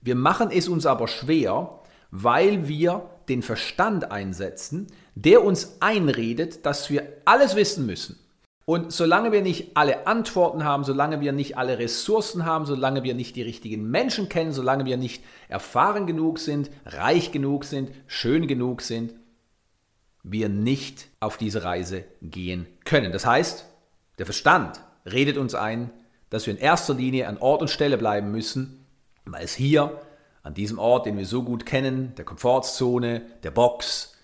Wir 0.00 0.14
machen 0.14 0.50
es 0.50 0.68
uns 0.68 0.86
aber 0.86 1.08
schwer, 1.08 1.80
weil 2.10 2.68
wir 2.68 3.10
den 3.28 3.42
Verstand 3.42 4.10
einsetzen, 4.10 4.88
der 5.14 5.44
uns 5.44 5.76
einredet, 5.80 6.66
dass 6.66 6.90
wir 6.90 7.22
alles 7.24 7.56
wissen 7.56 7.86
müssen, 7.86 8.18
und 8.64 8.92
solange 8.92 9.32
wir 9.32 9.42
nicht 9.42 9.76
alle 9.76 10.06
Antworten 10.06 10.64
haben, 10.64 10.84
solange 10.84 11.20
wir 11.20 11.32
nicht 11.32 11.58
alle 11.58 11.78
Ressourcen 11.78 12.44
haben, 12.44 12.64
solange 12.64 13.02
wir 13.02 13.14
nicht 13.14 13.34
die 13.34 13.42
richtigen 13.42 13.90
Menschen 13.90 14.28
kennen, 14.28 14.52
solange 14.52 14.84
wir 14.84 14.96
nicht 14.96 15.24
erfahren 15.48 16.06
genug 16.06 16.38
sind, 16.38 16.70
reich 16.86 17.32
genug 17.32 17.64
sind, 17.64 17.90
schön 18.06 18.46
genug 18.46 18.82
sind, 18.82 19.14
wir 20.22 20.48
nicht 20.48 21.08
auf 21.18 21.36
diese 21.36 21.64
Reise 21.64 22.04
gehen 22.22 22.66
können. 22.84 23.10
Das 23.10 23.26
heißt, 23.26 23.66
der 24.18 24.26
Verstand 24.26 24.80
redet 25.04 25.36
uns 25.36 25.54
ein, 25.54 25.90
dass 26.30 26.46
wir 26.46 26.54
in 26.54 26.60
erster 26.60 26.94
Linie 26.94 27.26
an 27.26 27.38
Ort 27.38 27.62
und 27.62 27.68
Stelle 27.68 27.98
bleiben 27.98 28.30
müssen, 28.30 28.86
weil 29.24 29.44
es 29.44 29.54
hier, 29.54 30.00
an 30.44 30.54
diesem 30.54 30.78
Ort, 30.78 31.06
den 31.06 31.18
wir 31.18 31.26
so 31.26 31.42
gut 31.42 31.66
kennen, 31.66 32.14
der 32.16 32.24
Komfortzone, 32.24 33.22
der 33.42 33.52
Box, 33.52 34.16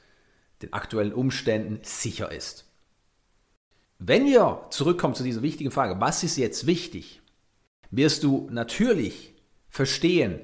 den 0.63 0.73
aktuellen 0.73 1.13
Umständen 1.13 1.79
sicher 1.83 2.33
ist. 2.33 2.68
Wenn 3.99 4.27
wir 4.27 4.67
zurückkommen 4.71 5.15
zu 5.15 5.25
dieser 5.25 5.43
wichtigen 5.43 5.71
Frage, 5.73 6.01
was 6.01 6.23
ist 6.23 6.37
jetzt 6.37 6.67
wichtig, 6.67 7.21
wirst 7.91 8.23
du 8.23 8.49
natürlich 8.51 9.35
verstehen, 9.69 10.41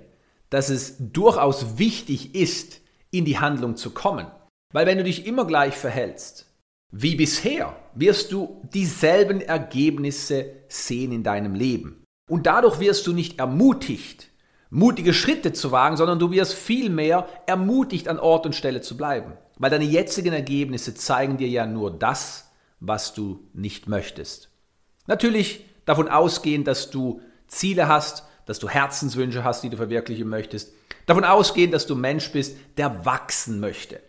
dass 0.50 0.70
es 0.70 0.96
durchaus 0.98 1.78
wichtig 1.78 2.34
ist, 2.34 2.80
in 3.10 3.24
die 3.24 3.38
Handlung 3.38 3.76
zu 3.76 3.90
kommen. 3.90 4.26
Weil 4.72 4.86
wenn 4.86 4.98
du 4.98 5.04
dich 5.04 5.24
immer 5.26 5.46
gleich 5.46 5.74
verhältst, 5.74 6.46
wie 6.90 7.14
bisher, 7.14 7.76
wirst 7.94 8.32
du 8.32 8.60
dieselben 8.72 9.40
Ergebnisse 9.40 10.46
sehen 10.68 11.12
in 11.12 11.22
deinem 11.22 11.54
Leben. 11.54 12.04
Und 12.28 12.46
dadurch 12.46 12.80
wirst 12.80 13.06
du 13.06 13.12
nicht 13.12 13.38
ermutigt, 13.38 14.30
mutige 14.70 15.14
Schritte 15.14 15.52
zu 15.52 15.70
wagen, 15.70 15.96
sondern 15.96 16.18
du 16.18 16.32
wirst 16.32 16.54
vielmehr 16.54 17.28
ermutigt, 17.46 18.08
an 18.08 18.18
Ort 18.18 18.46
und 18.46 18.54
Stelle 18.54 18.80
zu 18.80 18.96
bleiben. 18.96 19.34
Weil 19.58 19.70
deine 19.70 19.84
jetzigen 19.84 20.32
Ergebnisse 20.32 20.94
zeigen 20.94 21.36
dir 21.36 21.48
ja 21.48 21.66
nur 21.66 21.96
das, 21.96 22.50
was 22.80 23.14
du 23.14 23.48
nicht 23.52 23.88
möchtest. 23.88 24.50
Natürlich 25.06 25.64
davon 25.84 26.08
ausgehend, 26.08 26.66
dass 26.66 26.90
du 26.90 27.20
Ziele 27.46 27.88
hast, 27.88 28.24
dass 28.46 28.58
du 28.58 28.68
Herzenswünsche 28.68 29.44
hast, 29.44 29.62
die 29.62 29.70
du 29.70 29.76
verwirklichen 29.76 30.28
möchtest. 30.28 30.72
Davon 31.06 31.24
ausgehend, 31.24 31.74
dass 31.74 31.86
du 31.86 31.94
Mensch 31.94 32.32
bist, 32.32 32.56
der 32.76 33.04
wachsen 33.04 33.60
möchte. 33.60 34.00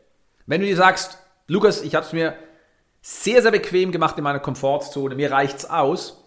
Wenn 0.45 0.61
du 0.61 0.67
dir 0.67 0.75
sagst, 0.75 1.17
Lukas, 1.47 1.81
ich 1.81 1.95
habe 1.95 2.05
es 2.05 2.13
mir 2.13 2.35
sehr, 3.01 3.41
sehr 3.41 3.51
bequem 3.51 3.91
gemacht 3.91 4.17
in 4.17 4.23
meiner 4.23 4.39
Komfortzone, 4.39 5.15
mir 5.15 5.31
reicht's 5.31 5.65
aus, 5.65 6.23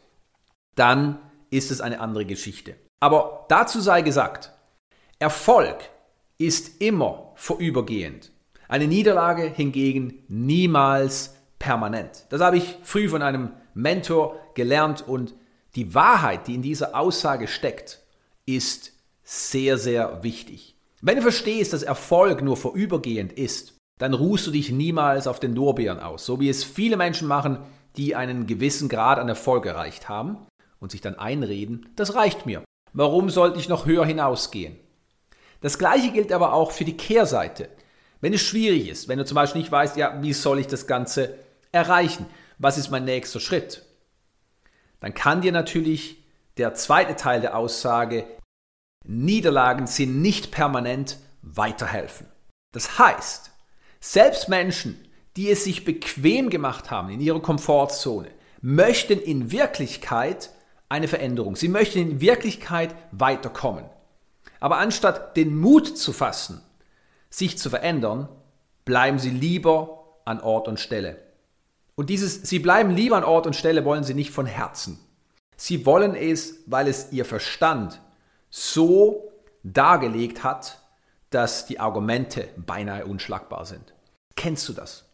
dann 0.75 1.19
ist 1.51 1.71
es 1.71 1.81
eine 1.81 2.01
andere 2.01 2.25
Geschichte. 2.25 2.77
Aber 3.01 3.47
dazu 3.49 3.81
sei 3.81 4.03
gesagt, 4.03 4.53
Erfolg 5.19 5.79
ist 6.37 6.81
immer 6.81 7.33
vorübergehend. 7.35 8.31
Eine 8.69 8.87
Niederlage 8.87 9.45
hingegen 9.45 10.23
niemals 10.29 11.35
permanent. 11.59 12.27
Das 12.31 12.41
habe 12.41 12.57
ich 12.57 12.77
früh 12.83 13.09
von 13.09 13.23
einem 13.23 13.53
Mentor 13.75 14.37
gelernt 14.55 15.07
und 15.07 15.35
die 15.75 15.95
Wahrheit, 15.95 16.47
die 16.47 16.55
in 16.55 16.63
dieser 16.63 16.97
Aussage 16.97 17.49
steckt, 17.49 18.01
ist 18.47 18.93
sehr, 19.23 19.79
sehr 19.79 20.23
wichtig. 20.23 20.77
Wenn 21.01 21.17
du 21.17 21.23
verstehst, 21.23 21.73
dass 21.73 21.83
Erfolg 21.83 22.43
nur 22.43 22.57
vorübergehend 22.57 23.33
ist, 23.33 23.75
dann 23.99 24.15
ruhst 24.15 24.47
du 24.47 24.51
dich 24.51 24.71
niemals 24.71 25.27
auf 25.27 25.41
den 25.41 25.55
Lorbeeren 25.55 26.01
aus, 26.01 26.25
so 26.25 26.41
wie 26.41 26.49
es 26.49 26.65
viele 26.65 26.97
Menschen 26.97 27.29
machen, 27.29 27.59
die 27.97 28.15
einen 28.15 28.47
gewissen 28.47 28.89
Grad 28.89 29.19
an 29.19 29.29
Erfolg 29.29 29.67
erreicht 29.67 30.09
haben 30.09 30.39
und 30.81 30.93
sich 30.93 31.01
dann 31.01 31.19
einreden, 31.19 31.89
das 31.97 32.15
reicht 32.15 32.47
mir. 32.47 32.63
Warum 32.93 33.29
sollte 33.29 33.59
ich 33.59 33.69
noch 33.69 33.87
höher 33.87 34.07
hinausgehen? 34.07 34.77
Das 35.61 35.79
gleiche 35.79 36.13
gilt 36.13 36.33
aber 36.33 36.53
auch 36.53 36.71
für 36.71 36.85
die 36.85 36.97
Kehrseite. 36.97 37.69
Wenn 38.21 38.33
es 38.33 38.41
schwierig 38.41 38.89
ist, 38.89 39.09
wenn 39.09 39.19
du 39.19 39.25
zum 39.25 39.35
Beispiel 39.35 39.61
nicht 39.61 39.73
weißt, 39.73 39.97
ja, 39.97 40.19
wie 40.23 40.33
soll 40.33 40.59
ich 40.59 40.67
das 40.67 40.87
Ganze 40.87 41.35
erreichen? 41.73 42.27
Was 42.59 42.79
ist 42.79 42.91
mein 42.91 43.05
nächster 43.05 43.41
Schritt? 43.41 43.85
Dann 45.01 45.15
kann 45.15 45.43
dir 45.43 45.53
natürlich 45.53 46.25
der 46.57 46.75
zweite 46.75 47.17
Teil 47.17 47.41
der 47.41 47.57
Aussage, 47.57 48.27
Niederlagen 49.05 49.87
sind 49.87 50.21
nicht 50.21 50.51
permanent, 50.51 51.19
weiterhelfen. 51.43 52.27
Das 52.73 52.99
heißt, 52.99 53.53
selbst 54.01 54.49
Menschen, 54.49 55.09
die 55.37 55.51
es 55.51 55.65
sich 55.65 55.85
bequem 55.85 56.51
gemacht 56.51 56.91
haben 56.91 57.11
in 57.11 57.21
ihrer 57.21 57.41
Komfortzone, 57.41 58.29
möchten 58.61 59.21
in 59.21 59.53
Wirklichkeit 59.53 60.51
eine 60.89 61.09
Veränderung. 61.09 61.55
Sie 61.55 61.69
möchten 61.69 61.99
in 61.99 62.21
Wirklichkeit 62.21 62.95
weiterkommen. 63.13 63.85
Aber 64.61 64.79
anstatt 64.79 65.37
den 65.37 65.57
Mut 65.57 65.97
zu 65.97 66.13
fassen, 66.13 66.61
sich 67.31 67.59
zu 67.59 67.71
verändern, 67.71 68.29
bleiben 68.85 69.19
sie 69.19 69.31
lieber 69.31 70.21
an 70.25 70.41
Ort 70.41 70.67
und 70.67 70.81
Stelle. 70.81 71.28
Und 71.99 72.11
dieses, 72.11 72.43
sie 72.43 72.61
bleiben 72.61 72.91
lieber 72.91 73.17
an 73.17 73.25
Ort 73.25 73.49
und 73.49 73.57
Stelle, 73.57 73.85
wollen 73.85 74.05
sie 74.05 74.15
nicht 74.15 74.31
von 74.31 74.47
Herzen. 74.47 75.01
Sie 75.57 75.85
wollen 75.85 76.15
es, 76.15 76.63
weil 76.67 76.87
es 76.87 77.11
ihr 77.11 77.25
Verstand 77.25 78.01
so 78.51 79.33
dargelegt 79.65 80.45
hat, 80.45 80.81
dass 81.31 81.67
die 81.67 81.81
Argumente 81.81 82.51
beinahe 82.57 83.05
unschlagbar 83.05 83.67
sind. 83.67 83.95
Kennst 84.37 84.69
du 84.69 84.75
das? 84.75 85.07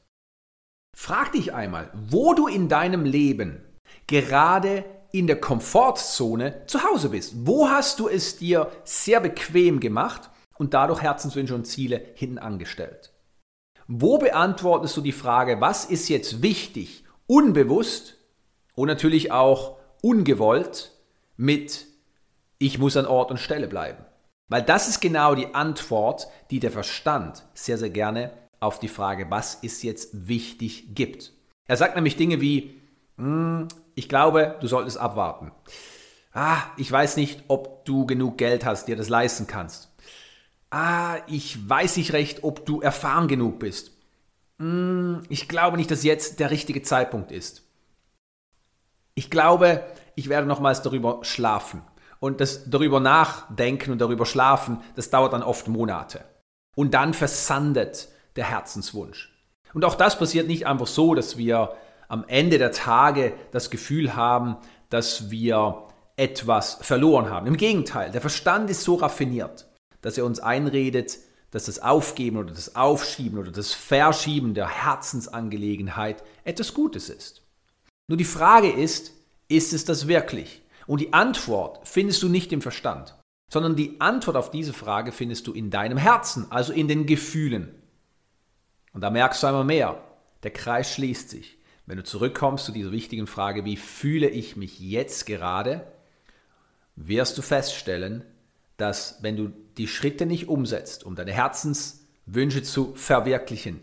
Frag 0.95 1.33
dich 1.33 1.55
einmal, 1.55 1.91
wo 1.95 2.35
du 2.35 2.49
in 2.49 2.69
deinem 2.69 3.07
Leben 3.07 3.65
gerade 4.07 4.85
in 5.11 5.27
der 5.27 5.41
Komfortzone 5.41 6.67
zu 6.67 6.85
Hause 6.85 7.09
bist. 7.09 7.33
Wo 7.47 7.71
hast 7.71 7.99
du 7.99 8.11
es 8.11 8.37
dir 8.37 8.71
sehr 8.85 9.21
bequem 9.21 9.81
gemacht 9.81 10.29
und 10.59 10.75
dadurch 10.75 11.01
Herzenswünsche 11.01 11.55
und 11.55 11.65
Ziele 11.65 12.05
hinten 12.15 12.37
angestellt? 12.37 13.14
Wo 13.87 14.17
beantwortest 14.17 14.97
du 14.97 15.03
die 15.03 15.13
Frage, 15.13 15.61
was 15.61 15.85
ist 15.85 16.09
jetzt 16.09 16.43
wichtig, 16.43 17.05
unbewusst 17.27 18.17
und 18.75 18.89
natürlich 18.89 19.31
auch 19.31 19.77
ungewollt 20.03 20.93
mit 21.37 21.87
ich 22.59 22.79
muss 22.79 22.97
an 22.97 23.07
Ort 23.07 23.31
und 23.31 23.39
Stelle 23.39 23.69
bleiben? 23.69 24.05
Weil 24.49 24.63
das 24.63 24.89
ist 24.89 25.01
genau 25.01 25.35
die 25.35 25.55
Antwort, 25.55 26.29
die 26.51 26.61
der 26.61 26.71
Verstand 26.71 27.45
sehr, 27.53 27.77
sehr 27.77 27.91
gerne 27.91 28.33
auf 28.61 28.79
die 28.79 28.89
Frage, 28.89 29.31
was 29.31 29.57
ist 29.57 29.83
jetzt 29.83 30.29
wichtig, 30.29 30.95
gibt. 30.95 31.33
Er 31.67 31.77
sagt 31.77 31.95
nämlich 31.95 32.17
Dinge 32.17 32.41
wie, 32.41 32.81
hm, 33.19 33.69
ich 33.95 34.09
glaube, 34.09 34.57
du 34.61 34.67
solltest 34.67 34.97
abwarten. 34.97 35.53
Ah, 36.33 36.63
ich 36.79 36.91
weiß 36.91 37.17
nicht, 37.17 37.45
ob 37.49 37.85
du 37.85 38.07
genug 38.07 38.39
Geld 38.39 38.65
hast, 38.65 38.89
dir 38.89 38.97
das 38.97 39.09
leisten 39.09 39.47
kannst 39.47 39.94
ah, 40.75 41.19
ich 41.29 41.69
weiß 41.69 41.97
nicht 41.97 42.13
recht, 42.13 42.43
ob 42.43 42.67
du 42.67 42.81
erfahren 42.81 43.29
genug 43.29 43.61
bist. 43.61 43.93
Hm, 44.59 45.23
ich 45.29 45.49
glaube 45.49 45.77
nicht, 45.77 45.91
dass 45.91 46.03
jetzt 46.03 46.41
der 46.41 46.51
richtige 46.51 46.83
Zeitpunkt 46.83 47.31
ist. 47.31 47.63
Ich 49.15 49.31
glaube, 49.31 49.85
ich 50.17 50.29
werde 50.29 50.49
nochmals 50.49 50.83
darüber 50.83 51.21
schlafen. 51.23 51.83
Und 52.19 52.41
das 52.41 52.69
darüber 52.69 53.01
nachdenken 53.01 53.93
und 53.93 54.01
darüber 54.01 54.27
schlafen, 54.27 54.81
das 54.97 55.11
dauert 55.11 55.33
dann 55.33 55.43
oft 55.43 55.69
Monate. 55.69 56.25
Und 56.75 56.95
dann 56.95 57.15
versandet 57.15 58.09
der 58.35 58.45
Herzenswunsch. 58.45 59.31
Und 59.75 59.85
auch 59.85 59.95
das 59.95 60.19
passiert 60.19 60.49
nicht 60.49 60.67
einfach 60.67 60.87
so, 60.87 61.15
dass 61.15 61.37
wir 61.37 61.75
am 62.09 62.25
Ende 62.27 62.59
der 62.59 62.73
Tage 62.73 63.35
das 63.53 63.71
Gefühl 63.71 64.17
haben, 64.17 64.57
dass 64.89 65.31
wir 65.31 65.89
etwas 66.17 66.79
verloren 66.81 67.31
haben. 67.31 67.47
Im 67.47 67.57
Gegenteil, 67.57 68.11
der 68.11 68.21
Verstand 68.21 68.71
ist 68.71 68.83
so 68.83 68.95
raffiniert, 68.95 69.67
dass 70.05 70.19
er 70.19 70.27
uns 70.27 70.39
einredet, 70.39 71.19
dass 71.51 71.65
das 71.65 71.79
Aufgeben 71.79 72.37
oder 72.37 72.53
das 72.53 72.77
Aufschieben 72.77 73.39
oder 73.39 73.51
das 73.51 73.73
Verschieben 73.73 74.53
der 74.53 74.69
Herzensangelegenheit 74.69 76.23
etwas 76.45 76.75
Gutes 76.75 77.09
ist. 77.09 77.41
Nur 78.07 78.19
die 78.19 78.25
Frage 78.25 78.71
ist, 78.71 79.13
Ist 79.49 79.73
es 79.73 79.85
das 79.85 80.09
wirklich? 80.09 80.63
Und 80.87 81.01
die 81.01 81.13
Antwort 81.13 81.87
findest 81.87 82.23
du 82.23 82.29
nicht 82.29 82.53
im 82.53 82.61
Verstand, 82.61 83.15
sondern 83.51 83.77
die 83.77 84.01
Antwort 84.01 84.37
auf 84.37 84.51
diese 84.51 84.73
Frage 84.73 85.13
findest 85.13 85.47
du 85.47 85.53
in 85.53 85.71
deinem 85.71 85.97
Herzen, 85.97 86.47
also 86.51 86.73
in 86.73 86.89
den 86.89 87.07
Gefühlen. 87.07 87.75
Und 88.93 89.01
da 89.01 89.11
merkst 89.11 89.43
du 89.43 89.47
einmal 89.47 89.65
mehr, 89.65 90.03
der 90.43 90.51
Kreis 90.51 90.93
schließt 90.93 91.31
sich. 91.31 91.59
Wenn 91.87 91.99
du 91.99 92.05
zurückkommst 92.05 92.65
zu 92.65 92.73
dieser 92.73 92.93
wichtigen 92.93 93.27
Frage, 93.27 93.65
wie 93.65 93.77
fühle 93.77 94.29
ich 94.29 94.57
mich 94.57 94.81
jetzt 94.81 95.27
gerade, 95.27 95.87
wirst 96.97 97.37
du 97.39 97.43
feststellen, 97.43 98.25
dass 98.77 99.19
wenn 99.23 99.37
du 99.37 99.53
die 99.77 99.89
Schritte 99.89 100.27
nicht 100.27 100.49
umsetzt, 100.49 101.05
um 101.05 101.17
deine 101.17 101.33
Herzenswünsche 101.33 102.63
zu 102.63 102.95
verwirklichen, 102.95 103.81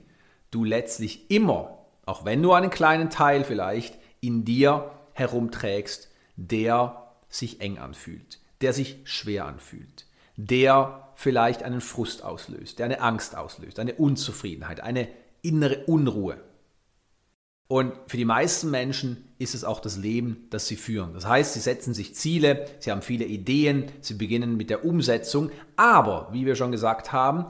du 0.51 0.63
letztlich 0.63 1.29
immer, 1.31 1.79
auch 2.05 2.25
wenn 2.25 2.41
nur 2.41 2.57
einen 2.57 2.69
kleinen 2.69 3.10
Teil 3.10 3.43
vielleicht, 3.43 3.98
in 4.19 4.45
dir 4.45 4.91
herumträgst, 5.13 6.10
der 6.36 7.13
sich 7.29 7.62
eng 7.62 7.77
anfühlt, 7.77 8.39
der 8.62 8.74
sich 8.74 9.00
schwer 9.03 9.45
anfühlt, 9.45 10.05
der 10.36 11.10
vielleicht 11.15 11.63
einen 11.63 11.81
Frust 11.81 12.24
auslöst, 12.24 12.79
der 12.79 12.86
eine 12.86 13.01
Angst 13.01 13.36
auslöst, 13.36 13.79
eine 13.79 13.93
Unzufriedenheit, 13.93 14.81
eine 14.81 15.07
innere 15.41 15.86
Unruhe. 15.86 16.38
Und 17.71 17.93
für 18.07 18.17
die 18.17 18.25
meisten 18.25 18.69
Menschen 18.69 19.29
ist 19.39 19.55
es 19.55 19.63
auch 19.63 19.79
das 19.79 19.95
Leben, 19.95 20.45
das 20.49 20.67
sie 20.67 20.75
führen. 20.75 21.13
Das 21.13 21.25
heißt, 21.25 21.53
sie 21.53 21.61
setzen 21.61 21.93
sich 21.93 22.15
Ziele, 22.15 22.65
sie 22.79 22.91
haben 22.91 23.01
viele 23.01 23.23
Ideen, 23.23 23.89
sie 24.01 24.15
beginnen 24.15 24.57
mit 24.57 24.69
der 24.69 24.83
Umsetzung, 24.83 25.51
aber, 25.77 26.27
wie 26.33 26.45
wir 26.45 26.57
schon 26.57 26.73
gesagt 26.73 27.13
haben, 27.13 27.45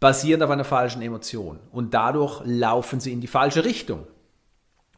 basierend 0.00 0.42
auf 0.42 0.50
einer 0.50 0.66
falschen 0.66 1.00
Emotion. 1.00 1.60
Und 1.72 1.94
dadurch 1.94 2.42
laufen 2.44 3.00
sie 3.00 3.14
in 3.14 3.22
die 3.22 3.26
falsche 3.26 3.64
Richtung. 3.64 4.06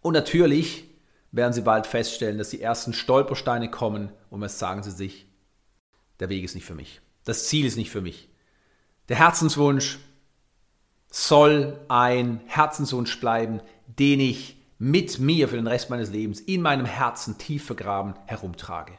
Und 0.01 0.15
natürlich 0.15 0.91
werden 1.31 1.53
sie 1.53 1.63
bald 1.63 1.87
feststellen, 1.87 2.39
dass 2.39 2.51
die 2.51 2.61
ersten 2.61 2.95
Stolpersteine 2.95 3.71
kommen 3.71 4.11
und 4.31 4.41
was 4.41 4.59
sagen 4.59 4.83
sie 4.83 4.91
sich? 4.91 5.29
Der 6.19 6.29
Weg 6.29 6.43
ist 6.43 6.57
nicht 6.57 6.67
für 6.67 6.75
mich. 6.75 7.01
Das 7.23 7.47
Ziel 7.47 7.67
ist 7.67 7.77
nicht 7.77 7.93
für 7.93 8.01
mich. 8.01 8.29
Der 9.09 9.19
Herzenswunsch 9.19 10.01
soll 11.13 11.79
ein 11.89 12.41
Herzenswunsch 12.47 13.21
bleiben, 13.21 13.61
den 13.99 14.21
ich 14.21 14.57
mit 14.79 15.19
mir 15.19 15.49
für 15.49 15.57
den 15.57 15.67
Rest 15.67 15.91
meines 15.91 16.11
Lebens 16.11 16.41
in 16.41 16.61
meinem 16.61 16.87
Herzen 16.87 17.39
tief 17.39 17.65
vergraben 17.65 18.15
herumtrage. 18.27 18.95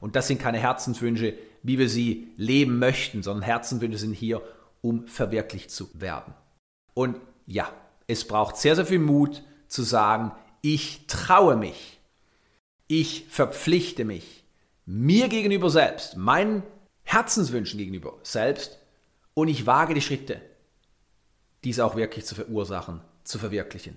Und 0.00 0.16
das 0.16 0.28
sind 0.28 0.40
keine 0.40 0.58
Herzenswünsche, 0.58 1.34
wie 1.62 1.78
wir 1.78 1.88
sie 1.88 2.28
leben 2.36 2.78
möchten, 2.78 3.22
sondern 3.22 3.42
Herzenswünsche 3.42 3.98
sind 3.98 4.14
hier, 4.14 4.42
um 4.80 5.06
verwirklicht 5.06 5.70
zu 5.70 5.88
werden. 5.94 6.34
Und 6.92 7.16
ja, 7.46 7.72
es 8.06 8.26
braucht 8.26 8.56
sehr, 8.56 8.76
sehr 8.76 8.86
viel 8.86 8.98
Mut 8.98 9.42
zu 9.68 9.82
sagen, 9.82 10.32
ich 10.60 11.06
traue 11.06 11.56
mich, 11.56 11.98
ich 12.88 13.26
verpflichte 13.28 14.04
mich 14.04 14.44
mir 14.84 15.28
gegenüber 15.28 15.70
selbst, 15.70 16.16
meinen 16.16 16.62
Herzenswünschen 17.04 17.78
gegenüber 17.78 18.18
selbst 18.22 18.78
und 19.34 19.48
ich 19.48 19.66
wage 19.66 19.94
die 19.94 20.00
Schritte, 20.00 20.40
dies 21.64 21.80
auch 21.80 21.96
wirklich 21.96 22.24
zu 22.24 22.34
verursachen, 22.34 23.00
zu 23.24 23.38
verwirklichen. 23.38 23.96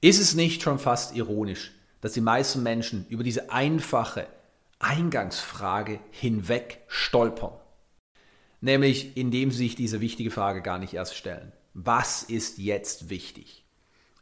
Ist 0.00 0.20
es 0.20 0.34
nicht 0.34 0.62
schon 0.62 0.78
fast 0.78 1.16
ironisch, 1.16 1.72
dass 2.00 2.12
die 2.12 2.20
meisten 2.20 2.62
Menschen 2.62 3.04
über 3.08 3.24
diese 3.24 3.50
einfache 3.50 4.28
Eingangsfrage 4.78 5.98
hinweg 6.12 6.84
stolpern? 6.86 7.54
Nämlich 8.60 9.16
indem 9.16 9.50
sie 9.50 9.58
sich 9.58 9.74
diese 9.74 10.00
wichtige 10.00 10.30
Frage 10.30 10.62
gar 10.62 10.78
nicht 10.78 10.94
erst 10.94 11.16
stellen. 11.16 11.52
Was 11.74 12.22
ist 12.22 12.58
jetzt 12.58 13.10
wichtig? 13.10 13.64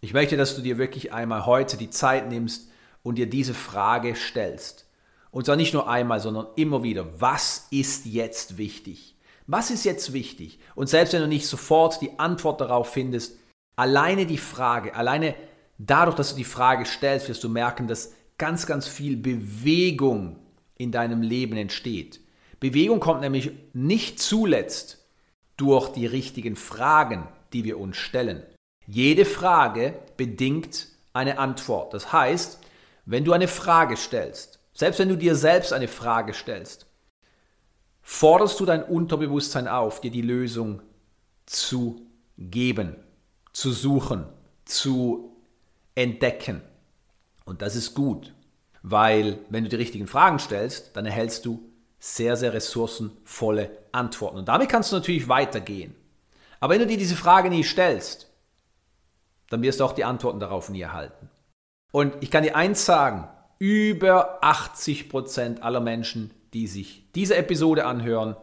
Ich 0.00 0.14
möchte, 0.14 0.38
dass 0.38 0.56
du 0.56 0.62
dir 0.62 0.78
wirklich 0.78 1.12
einmal 1.12 1.44
heute 1.44 1.76
die 1.76 1.90
Zeit 1.90 2.30
nimmst 2.30 2.70
und 3.02 3.16
dir 3.16 3.28
diese 3.28 3.54
Frage 3.54 4.14
stellst. 4.14 4.86
Und 5.30 5.44
zwar 5.44 5.56
nicht 5.56 5.74
nur 5.74 5.90
einmal, 5.90 6.20
sondern 6.20 6.46
immer 6.56 6.82
wieder. 6.82 7.20
Was 7.20 7.66
ist 7.70 8.06
jetzt 8.06 8.56
wichtig? 8.56 9.14
Was 9.46 9.70
ist 9.70 9.84
jetzt 9.84 10.14
wichtig? 10.14 10.58
Und 10.74 10.88
selbst 10.88 11.12
wenn 11.12 11.20
du 11.20 11.28
nicht 11.28 11.46
sofort 11.46 12.00
die 12.00 12.18
Antwort 12.18 12.62
darauf 12.62 12.92
findest, 12.92 13.36
alleine 13.76 14.24
die 14.24 14.38
Frage, 14.38 14.94
alleine 14.94 15.34
dadurch, 15.78 16.16
dass 16.16 16.30
du 16.30 16.36
die 16.36 16.44
Frage 16.44 16.86
stellst, 16.86 17.28
wirst 17.28 17.44
du 17.44 17.48
merken, 17.48 17.86
dass 17.86 18.14
ganz, 18.38 18.66
ganz 18.66 18.86
viel 18.86 19.16
Bewegung 19.16 20.38
in 20.76 20.92
deinem 20.92 21.22
Leben 21.22 21.56
entsteht. 21.56 22.20
Bewegung 22.60 23.00
kommt 23.00 23.20
nämlich 23.20 23.52
nicht 23.72 24.20
zuletzt 24.20 25.06
durch 25.56 25.88
die 25.90 26.06
richtigen 26.06 26.56
Fragen, 26.56 27.28
die 27.52 27.64
wir 27.64 27.78
uns 27.78 27.96
stellen. 27.96 28.42
Jede 28.86 29.24
Frage 29.24 29.94
bedingt 30.16 30.88
eine 31.12 31.38
Antwort. 31.38 31.94
Das 31.94 32.12
heißt, 32.12 32.60
wenn 33.04 33.24
du 33.24 33.32
eine 33.32 33.48
Frage 33.48 33.96
stellst, 33.96 34.60
selbst 34.74 34.98
wenn 34.98 35.08
du 35.08 35.16
dir 35.16 35.34
selbst 35.34 35.72
eine 35.72 35.88
Frage 35.88 36.34
stellst, 36.34 36.86
forderst 38.02 38.60
du 38.60 38.66
dein 38.66 38.82
Unterbewusstsein 38.82 39.66
auf, 39.66 40.00
dir 40.00 40.10
die 40.10 40.22
Lösung 40.22 40.82
zu 41.46 42.06
geben, 42.38 42.96
zu 43.52 43.72
suchen, 43.72 44.26
zu 44.64 45.35
entdecken. 45.96 46.62
Und 47.44 47.60
das 47.62 47.74
ist 47.74 47.94
gut, 47.94 48.32
weil 48.82 49.40
wenn 49.50 49.64
du 49.64 49.70
die 49.70 49.76
richtigen 49.76 50.06
Fragen 50.06 50.38
stellst, 50.38 50.96
dann 50.96 51.06
erhältst 51.06 51.44
du 51.44 51.68
sehr, 51.98 52.36
sehr 52.36 52.52
ressourcenvolle 52.52 53.70
Antworten. 53.90 54.38
Und 54.38 54.46
damit 54.46 54.68
kannst 54.68 54.92
du 54.92 54.96
natürlich 54.96 55.28
weitergehen. 55.28 55.96
Aber 56.60 56.74
wenn 56.74 56.80
du 56.80 56.86
dir 56.86 56.96
diese 56.96 57.16
Frage 57.16 57.50
nie 57.50 57.64
stellst, 57.64 58.30
dann 59.50 59.62
wirst 59.62 59.80
du 59.80 59.84
auch 59.84 59.92
die 59.92 60.04
Antworten 60.04 60.38
darauf 60.38 60.68
nie 60.68 60.82
erhalten. 60.82 61.28
Und 61.90 62.14
ich 62.20 62.30
kann 62.30 62.44
dir 62.44 62.54
eins 62.54 62.84
sagen, 62.84 63.28
über 63.58 64.44
80 64.44 65.08
Prozent 65.08 65.62
aller 65.64 65.80
Menschen 65.80 66.30
die 66.56 66.66
sich 66.66 67.04
diese 67.14 67.36
Episode 67.36 67.84
anhören, 67.84 68.34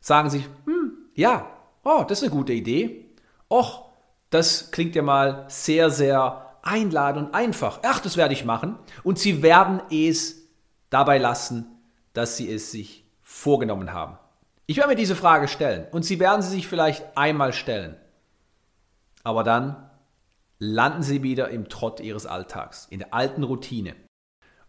sagen 0.00 0.30
sich, 0.30 0.44
hm, 0.64 0.92
ja, 1.14 1.50
oh, 1.84 2.02
das 2.08 2.22
ist 2.22 2.24
eine 2.24 2.34
gute 2.34 2.54
Idee. 2.54 3.04
Och, 3.50 3.90
das 4.30 4.70
klingt 4.70 4.94
ja 4.94 5.02
mal 5.02 5.44
sehr, 5.48 5.90
sehr 5.90 6.47
einladend 6.68 7.28
und 7.28 7.34
einfach. 7.34 7.80
Ach, 7.82 8.00
das 8.00 8.16
werde 8.16 8.34
ich 8.34 8.44
machen. 8.44 8.78
Und 9.02 9.18
sie 9.18 9.42
werden 9.42 9.80
es 9.90 10.48
dabei 10.90 11.18
lassen, 11.18 11.66
dass 12.12 12.36
sie 12.36 12.52
es 12.52 12.70
sich 12.70 13.04
vorgenommen 13.22 13.92
haben. 13.92 14.18
Ich 14.66 14.76
werde 14.76 14.90
mir 14.90 14.96
diese 14.96 15.16
Frage 15.16 15.48
stellen 15.48 15.86
und 15.92 16.04
sie 16.04 16.20
werden 16.20 16.42
sie 16.42 16.50
sich 16.50 16.68
vielleicht 16.68 17.16
einmal 17.16 17.52
stellen. 17.52 17.96
Aber 19.24 19.42
dann 19.42 19.88
landen 20.58 21.02
sie 21.02 21.22
wieder 21.22 21.48
im 21.48 21.68
Trott 21.68 22.00
ihres 22.00 22.26
Alltags, 22.26 22.86
in 22.90 22.98
der 22.98 23.14
alten 23.14 23.44
Routine. 23.44 23.94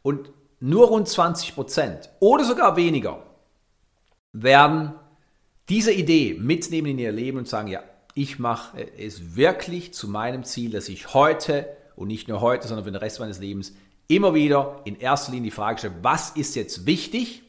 Und 0.01 0.31
nur 0.59 0.87
rund 0.87 1.07
20 1.07 1.55
Prozent 1.55 2.09
oder 2.19 2.43
sogar 2.43 2.75
weniger 2.75 3.25
werden 4.31 4.93
diese 5.67 5.91
Idee 5.91 6.35
mitnehmen 6.39 6.87
in 6.87 6.99
ihr 6.99 7.11
Leben 7.11 7.37
und 7.37 7.47
sagen, 7.47 7.67
ja, 7.67 7.83
ich 8.13 8.39
mache 8.39 8.77
es 8.97 9.35
wirklich 9.35 9.93
zu 9.93 10.07
meinem 10.07 10.43
Ziel, 10.43 10.71
dass 10.71 10.89
ich 10.89 11.13
heute 11.13 11.67
und 11.99 12.07
nicht 12.07 12.29
nur 12.29 12.39
heute, 12.39 12.65
sondern 12.65 12.85
für 12.85 12.91
den 12.91 13.01
Rest 13.01 13.19
meines 13.19 13.39
Lebens 13.39 13.73
immer 14.07 14.33
wieder 14.33 14.79
in 14.85 14.97
erster 14.97 15.33
Linie 15.33 15.49
die 15.49 15.55
Frage 15.55 15.79
stelle, 15.79 15.95
was 16.01 16.29
ist 16.31 16.55
jetzt 16.55 16.85
wichtig? 16.85 17.43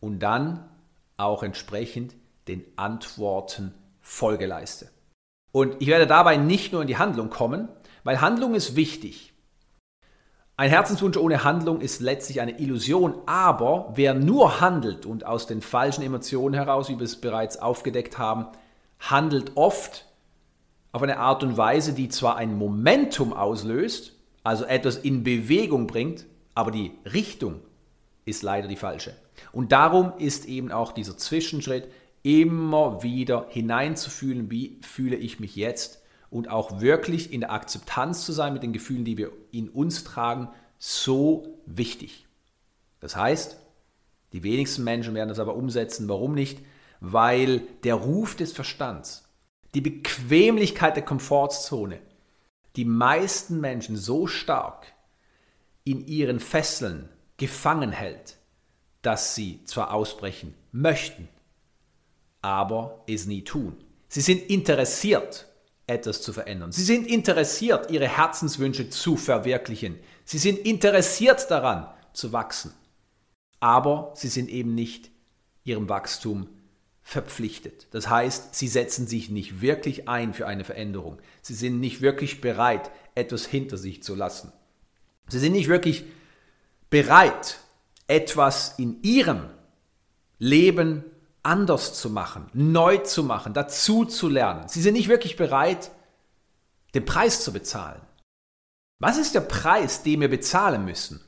Und 0.00 0.20
dann 0.20 0.66
auch 1.18 1.42
entsprechend 1.42 2.14
den 2.48 2.64
Antworten 2.76 3.74
Folge 4.00 4.46
leiste. 4.46 4.88
Und 5.52 5.76
ich 5.80 5.88
werde 5.88 6.06
dabei 6.06 6.38
nicht 6.38 6.72
nur 6.72 6.80
in 6.80 6.88
die 6.88 6.96
Handlung 6.96 7.28
kommen, 7.28 7.68
weil 8.02 8.22
Handlung 8.22 8.54
ist 8.54 8.76
wichtig. 8.76 9.34
Ein 10.56 10.70
Herzenswunsch 10.70 11.18
ohne 11.18 11.44
Handlung 11.44 11.82
ist 11.82 12.00
letztlich 12.00 12.40
eine 12.40 12.58
Illusion, 12.58 13.14
aber 13.26 13.92
wer 13.94 14.14
nur 14.14 14.62
handelt 14.62 15.04
und 15.04 15.26
aus 15.26 15.46
den 15.46 15.60
falschen 15.60 16.02
Emotionen 16.02 16.54
heraus, 16.54 16.88
wie 16.88 16.96
wir 16.98 17.04
es 17.04 17.20
bereits 17.20 17.58
aufgedeckt 17.58 18.16
haben, 18.16 18.46
handelt 18.98 19.52
oft 19.56 20.07
auf 20.92 21.02
eine 21.02 21.18
Art 21.18 21.42
und 21.42 21.56
Weise, 21.56 21.92
die 21.92 22.08
zwar 22.08 22.36
ein 22.36 22.56
Momentum 22.56 23.32
auslöst, 23.32 24.14
also 24.42 24.64
etwas 24.64 24.96
in 24.96 25.22
Bewegung 25.22 25.86
bringt, 25.86 26.26
aber 26.54 26.70
die 26.70 26.92
Richtung 27.12 27.60
ist 28.24 28.42
leider 28.42 28.68
die 28.68 28.76
falsche. 28.76 29.14
Und 29.52 29.72
darum 29.72 30.12
ist 30.18 30.46
eben 30.46 30.72
auch 30.72 30.92
dieser 30.92 31.16
Zwischenschritt 31.16 31.88
immer 32.22 33.02
wieder 33.02 33.46
hineinzufühlen, 33.48 34.50
wie 34.50 34.78
fühle 34.82 35.16
ich 35.16 35.40
mich 35.40 35.56
jetzt 35.56 36.02
und 36.30 36.50
auch 36.50 36.80
wirklich 36.80 37.32
in 37.32 37.40
der 37.40 37.52
Akzeptanz 37.52 38.24
zu 38.24 38.32
sein 38.32 38.52
mit 38.52 38.62
den 38.62 38.72
Gefühlen, 38.72 39.04
die 39.04 39.16
wir 39.16 39.32
in 39.50 39.68
uns 39.68 40.04
tragen, 40.04 40.48
so 40.78 41.58
wichtig. 41.66 42.26
Das 43.00 43.16
heißt, 43.16 43.56
die 44.32 44.42
wenigsten 44.42 44.84
Menschen 44.84 45.14
werden 45.14 45.28
das 45.28 45.38
aber 45.38 45.54
umsetzen. 45.56 46.08
Warum 46.08 46.34
nicht? 46.34 46.60
Weil 47.00 47.62
der 47.84 47.94
Ruf 47.94 48.34
des 48.34 48.52
Verstands, 48.52 49.27
die 49.74 49.80
Bequemlichkeit 49.80 50.96
der 50.96 51.04
Komfortzone, 51.04 52.00
die 52.76 52.84
meisten 52.84 53.60
Menschen 53.60 53.96
so 53.96 54.26
stark 54.26 54.92
in 55.84 56.06
ihren 56.06 56.40
Fesseln 56.40 57.08
gefangen 57.36 57.92
hält, 57.92 58.36
dass 59.02 59.34
sie 59.34 59.64
zwar 59.64 59.92
ausbrechen 59.92 60.54
möchten, 60.72 61.28
aber 62.42 63.04
es 63.06 63.26
nie 63.26 63.44
tun. 63.44 63.76
Sie 64.08 64.20
sind 64.20 64.50
interessiert 64.50 65.46
etwas 65.86 66.22
zu 66.22 66.32
verändern. 66.32 66.72
Sie 66.72 66.84
sind 66.84 67.06
interessiert, 67.06 67.90
ihre 67.90 68.08
Herzenswünsche 68.08 68.90
zu 68.90 69.16
verwirklichen. 69.16 69.98
Sie 70.24 70.38
sind 70.38 70.58
interessiert 70.58 71.50
daran 71.50 71.88
zu 72.12 72.32
wachsen. 72.32 72.72
Aber 73.60 74.12
sie 74.14 74.28
sind 74.28 74.50
eben 74.50 74.74
nicht 74.74 75.10
ihrem 75.64 75.88
Wachstum 75.88 76.48
verpflichtet. 77.08 77.86
Das 77.92 78.10
heißt, 78.10 78.54
sie 78.54 78.68
setzen 78.68 79.06
sich 79.06 79.30
nicht 79.30 79.62
wirklich 79.62 80.10
ein 80.10 80.34
für 80.34 80.46
eine 80.46 80.62
Veränderung. 80.62 81.18
Sie 81.40 81.54
sind 81.54 81.80
nicht 81.80 82.02
wirklich 82.02 82.42
bereit, 82.42 82.90
etwas 83.14 83.46
hinter 83.46 83.78
sich 83.78 84.02
zu 84.02 84.14
lassen. 84.14 84.52
Sie 85.28 85.38
sind 85.38 85.52
nicht 85.52 85.68
wirklich 85.68 86.04
bereit, 86.90 87.60
etwas 88.08 88.78
in 88.78 89.02
ihrem 89.02 89.48
Leben 90.38 91.02
anders 91.42 91.94
zu 91.98 92.10
machen, 92.10 92.50
neu 92.52 92.98
zu 92.98 93.24
machen, 93.24 93.54
dazu 93.54 94.04
zu 94.04 94.28
lernen. 94.28 94.68
Sie 94.68 94.82
sind 94.82 94.92
nicht 94.92 95.08
wirklich 95.08 95.36
bereit, 95.36 95.90
den 96.94 97.06
Preis 97.06 97.42
zu 97.42 97.54
bezahlen. 97.54 98.02
Was 98.98 99.16
ist 99.16 99.34
der 99.34 99.40
Preis, 99.40 100.02
den 100.02 100.20
wir 100.20 100.28
bezahlen 100.28 100.84
müssen? 100.84 101.22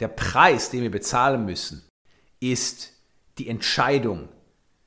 Der 0.00 0.08
Preis, 0.08 0.70
den 0.70 0.82
wir 0.82 0.90
bezahlen 0.90 1.44
müssen, 1.44 1.86
ist 2.40 2.90
die 3.38 3.48
Entscheidung, 3.48 4.28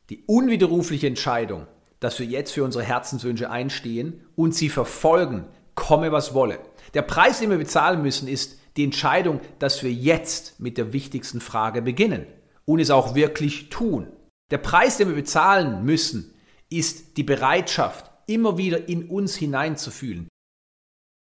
die 0.09 0.23
unwiderrufliche 0.25 1.07
Entscheidung, 1.07 1.67
dass 1.99 2.19
wir 2.19 2.25
jetzt 2.25 2.51
für 2.51 2.63
unsere 2.63 2.83
Herzenswünsche 2.83 3.49
einstehen 3.49 4.21
und 4.35 4.53
sie 4.53 4.69
verfolgen, 4.69 5.45
komme 5.75 6.11
was 6.11 6.33
wolle. 6.33 6.59
Der 6.93 7.01
Preis, 7.01 7.39
den 7.39 7.49
wir 7.49 7.57
bezahlen 7.57 8.01
müssen, 8.01 8.27
ist 8.27 8.59
die 8.77 8.83
Entscheidung, 8.83 9.39
dass 9.59 9.83
wir 9.83 9.91
jetzt 9.91 10.59
mit 10.59 10.77
der 10.77 10.93
wichtigsten 10.93 11.39
Frage 11.39 11.81
beginnen 11.81 12.25
und 12.65 12.79
es 12.79 12.91
auch 12.91 13.15
wirklich 13.15 13.69
tun. 13.69 14.07
Der 14.51 14.57
Preis, 14.57 14.97
den 14.97 15.07
wir 15.07 15.15
bezahlen 15.15 15.85
müssen, 15.85 16.33
ist 16.69 17.17
die 17.17 17.23
Bereitschaft, 17.23 18.09
immer 18.27 18.57
wieder 18.57 18.87
in 18.87 19.09
uns 19.09 19.35
hineinzufühlen. 19.35 20.27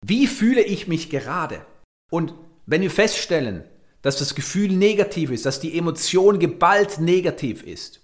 Wie 0.05 0.27
fühle 0.27 0.62
ich 0.62 0.89
mich 0.89 1.11
gerade? 1.11 1.65
Und 2.11 2.35
wenn 2.67 2.83
wir 2.83 2.91
feststellen, 2.91 3.65
dass 4.03 4.19
das 4.19 4.35
Gefühl 4.35 4.73
negativ 4.73 5.31
ist, 5.31 5.47
dass 5.47 5.61
die 5.61 5.77
Emotion 5.77 6.39
geballt 6.39 7.01
negativ 7.01 7.62
ist, 7.62 8.01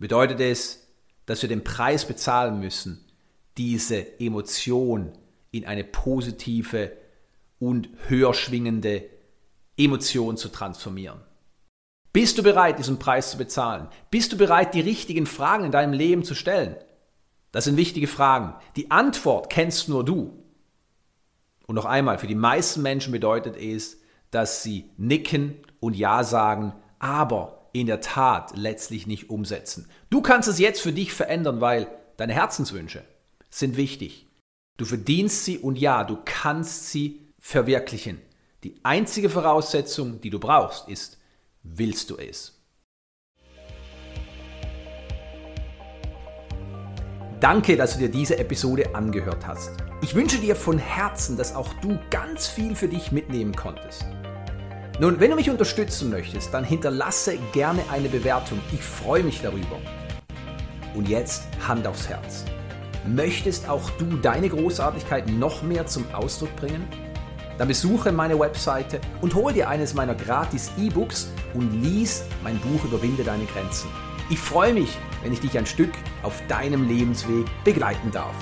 bedeutet 0.00 0.40
es, 0.40 0.88
dass 1.26 1.42
wir 1.42 1.48
den 1.48 1.62
Preis 1.62 2.04
bezahlen 2.04 2.58
müssen, 2.58 3.04
diese 3.56 4.18
Emotion 4.18 5.12
in 5.52 5.64
eine 5.64 5.84
positive 5.84 6.96
und 7.60 7.88
höher 8.08 8.34
schwingende 8.34 9.04
Emotion 9.76 10.36
zu 10.36 10.48
transformieren. 10.48 11.20
Bist 12.12 12.38
du 12.38 12.42
bereit, 12.42 12.78
diesen 12.78 12.98
Preis 12.98 13.30
zu 13.30 13.38
bezahlen? 13.38 13.86
Bist 14.10 14.32
du 14.32 14.36
bereit, 14.36 14.74
die 14.74 14.80
richtigen 14.80 15.26
Fragen 15.26 15.64
in 15.64 15.70
deinem 15.70 15.92
Leben 15.92 16.24
zu 16.24 16.34
stellen? 16.34 16.74
Das 17.52 17.64
sind 17.64 17.76
wichtige 17.76 18.08
Fragen. 18.08 18.54
Die 18.76 18.90
Antwort 18.90 19.50
kennst 19.50 19.88
nur 19.88 20.04
du. 20.04 20.42
Und 21.66 21.74
noch 21.76 21.84
einmal, 21.84 22.18
für 22.18 22.26
die 22.26 22.34
meisten 22.34 22.82
Menschen 22.82 23.12
bedeutet 23.12 23.56
es, 23.56 23.98
dass 24.30 24.62
sie 24.62 24.90
nicken 24.96 25.56
und 25.78 25.96
Ja 25.96 26.24
sagen, 26.24 26.72
aber 26.98 27.59
in 27.72 27.86
der 27.86 28.00
Tat 28.00 28.56
letztlich 28.56 29.06
nicht 29.06 29.30
umsetzen. 29.30 29.88
Du 30.10 30.22
kannst 30.22 30.48
es 30.48 30.58
jetzt 30.58 30.80
für 30.80 30.92
dich 30.92 31.12
verändern, 31.12 31.60
weil 31.60 31.88
deine 32.16 32.34
Herzenswünsche 32.34 33.04
sind 33.50 33.76
wichtig. 33.76 34.26
Du 34.76 34.84
verdienst 34.84 35.44
sie 35.44 35.58
und 35.58 35.78
ja, 35.78 36.04
du 36.04 36.18
kannst 36.24 36.90
sie 36.90 37.20
verwirklichen. 37.38 38.20
Die 38.64 38.74
einzige 38.82 39.30
Voraussetzung, 39.30 40.20
die 40.20 40.30
du 40.30 40.38
brauchst, 40.38 40.88
ist, 40.88 41.18
willst 41.62 42.10
du 42.10 42.16
es? 42.16 42.56
Danke, 47.40 47.76
dass 47.76 47.94
du 47.94 48.00
dir 48.00 48.10
diese 48.10 48.38
Episode 48.38 48.94
angehört 48.94 49.46
hast. 49.46 49.72
Ich 50.02 50.14
wünsche 50.14 50.38
dir 50.38 50.54
von 50.54 50.76
Herzen, 50.76 51.38
dass 51.38 51.54
auch 51.54 51.72
du 51.80 51.98
ganz 52.10 52.46
viel 52.46 52.76
für 52.76 52.88
dich 52.88 53.12
mitnehmen 53.12 53.54
konntest. 53.56 54.04
Nun, 55.00 55.18
wenn 55.18 55.30
du 55.30 55.36
mich 55.36 55.48
unterstützen 55.48 56.10
möchtest, 56.10 56.52
dann 56.52 56.62
hinterlasse 56.62 57.38
gerne 57.54 57.82
eine 57.90 58.10
Bewertung. 58.10 58.60
Ich 58.70 58.82
freue 58.82 59.22
mich 59.22 59.40
darüber. 59.40 59.78
Und 60.94 61.08
jetzt 61.08 61.44
Hand 61.66 61.86
aufs 61.86 62.06
Herz. 62.06 62.44
Möchtest 63.06 63.66
auch 63.66 63.88
du 63.92 64.04
deine 64.18 64.50
Großartigkeit 64.50 65.26
noch 65.30 65.62
mehr 65.62 65.86
zum 65.86 66.04
Ausdruck 66.12 66.54
bringen? 66.56 66.86
Dann 67.56 67.68
besuche 67.68 68.12
meine 68.12 68.38
Webseite 68.38 69.00
und 69.22 69.34
hol 69.34 69.54
dir 69.54 69.70
eines 69.70 69.94
meiner 69.94 70.14
gratis 70.14 70.70
E-Books 70.76 71.32
und 71.54 71.82
lies 71.82 72.24
mein 72.44 72.58
Buch 72.58 72.84
Überwinde 72.84 73.24
deine 73.24 73.46
Grenzen. 73.46 73.88
Ich 74.28 74.38
freue 74.38 74.74
mich, 74.74 74.98
wenn 75.22 75.32
ich 75.32 75.40
dich 75.40 75.56
ein 75.56 75.64
Stück 75.64 75.92
auf 76.22 76.42
deinem 76.46 76.86
Lebensweg 76.86 77.46
begleiten 77.64 78.10
darf. 78.10 78.34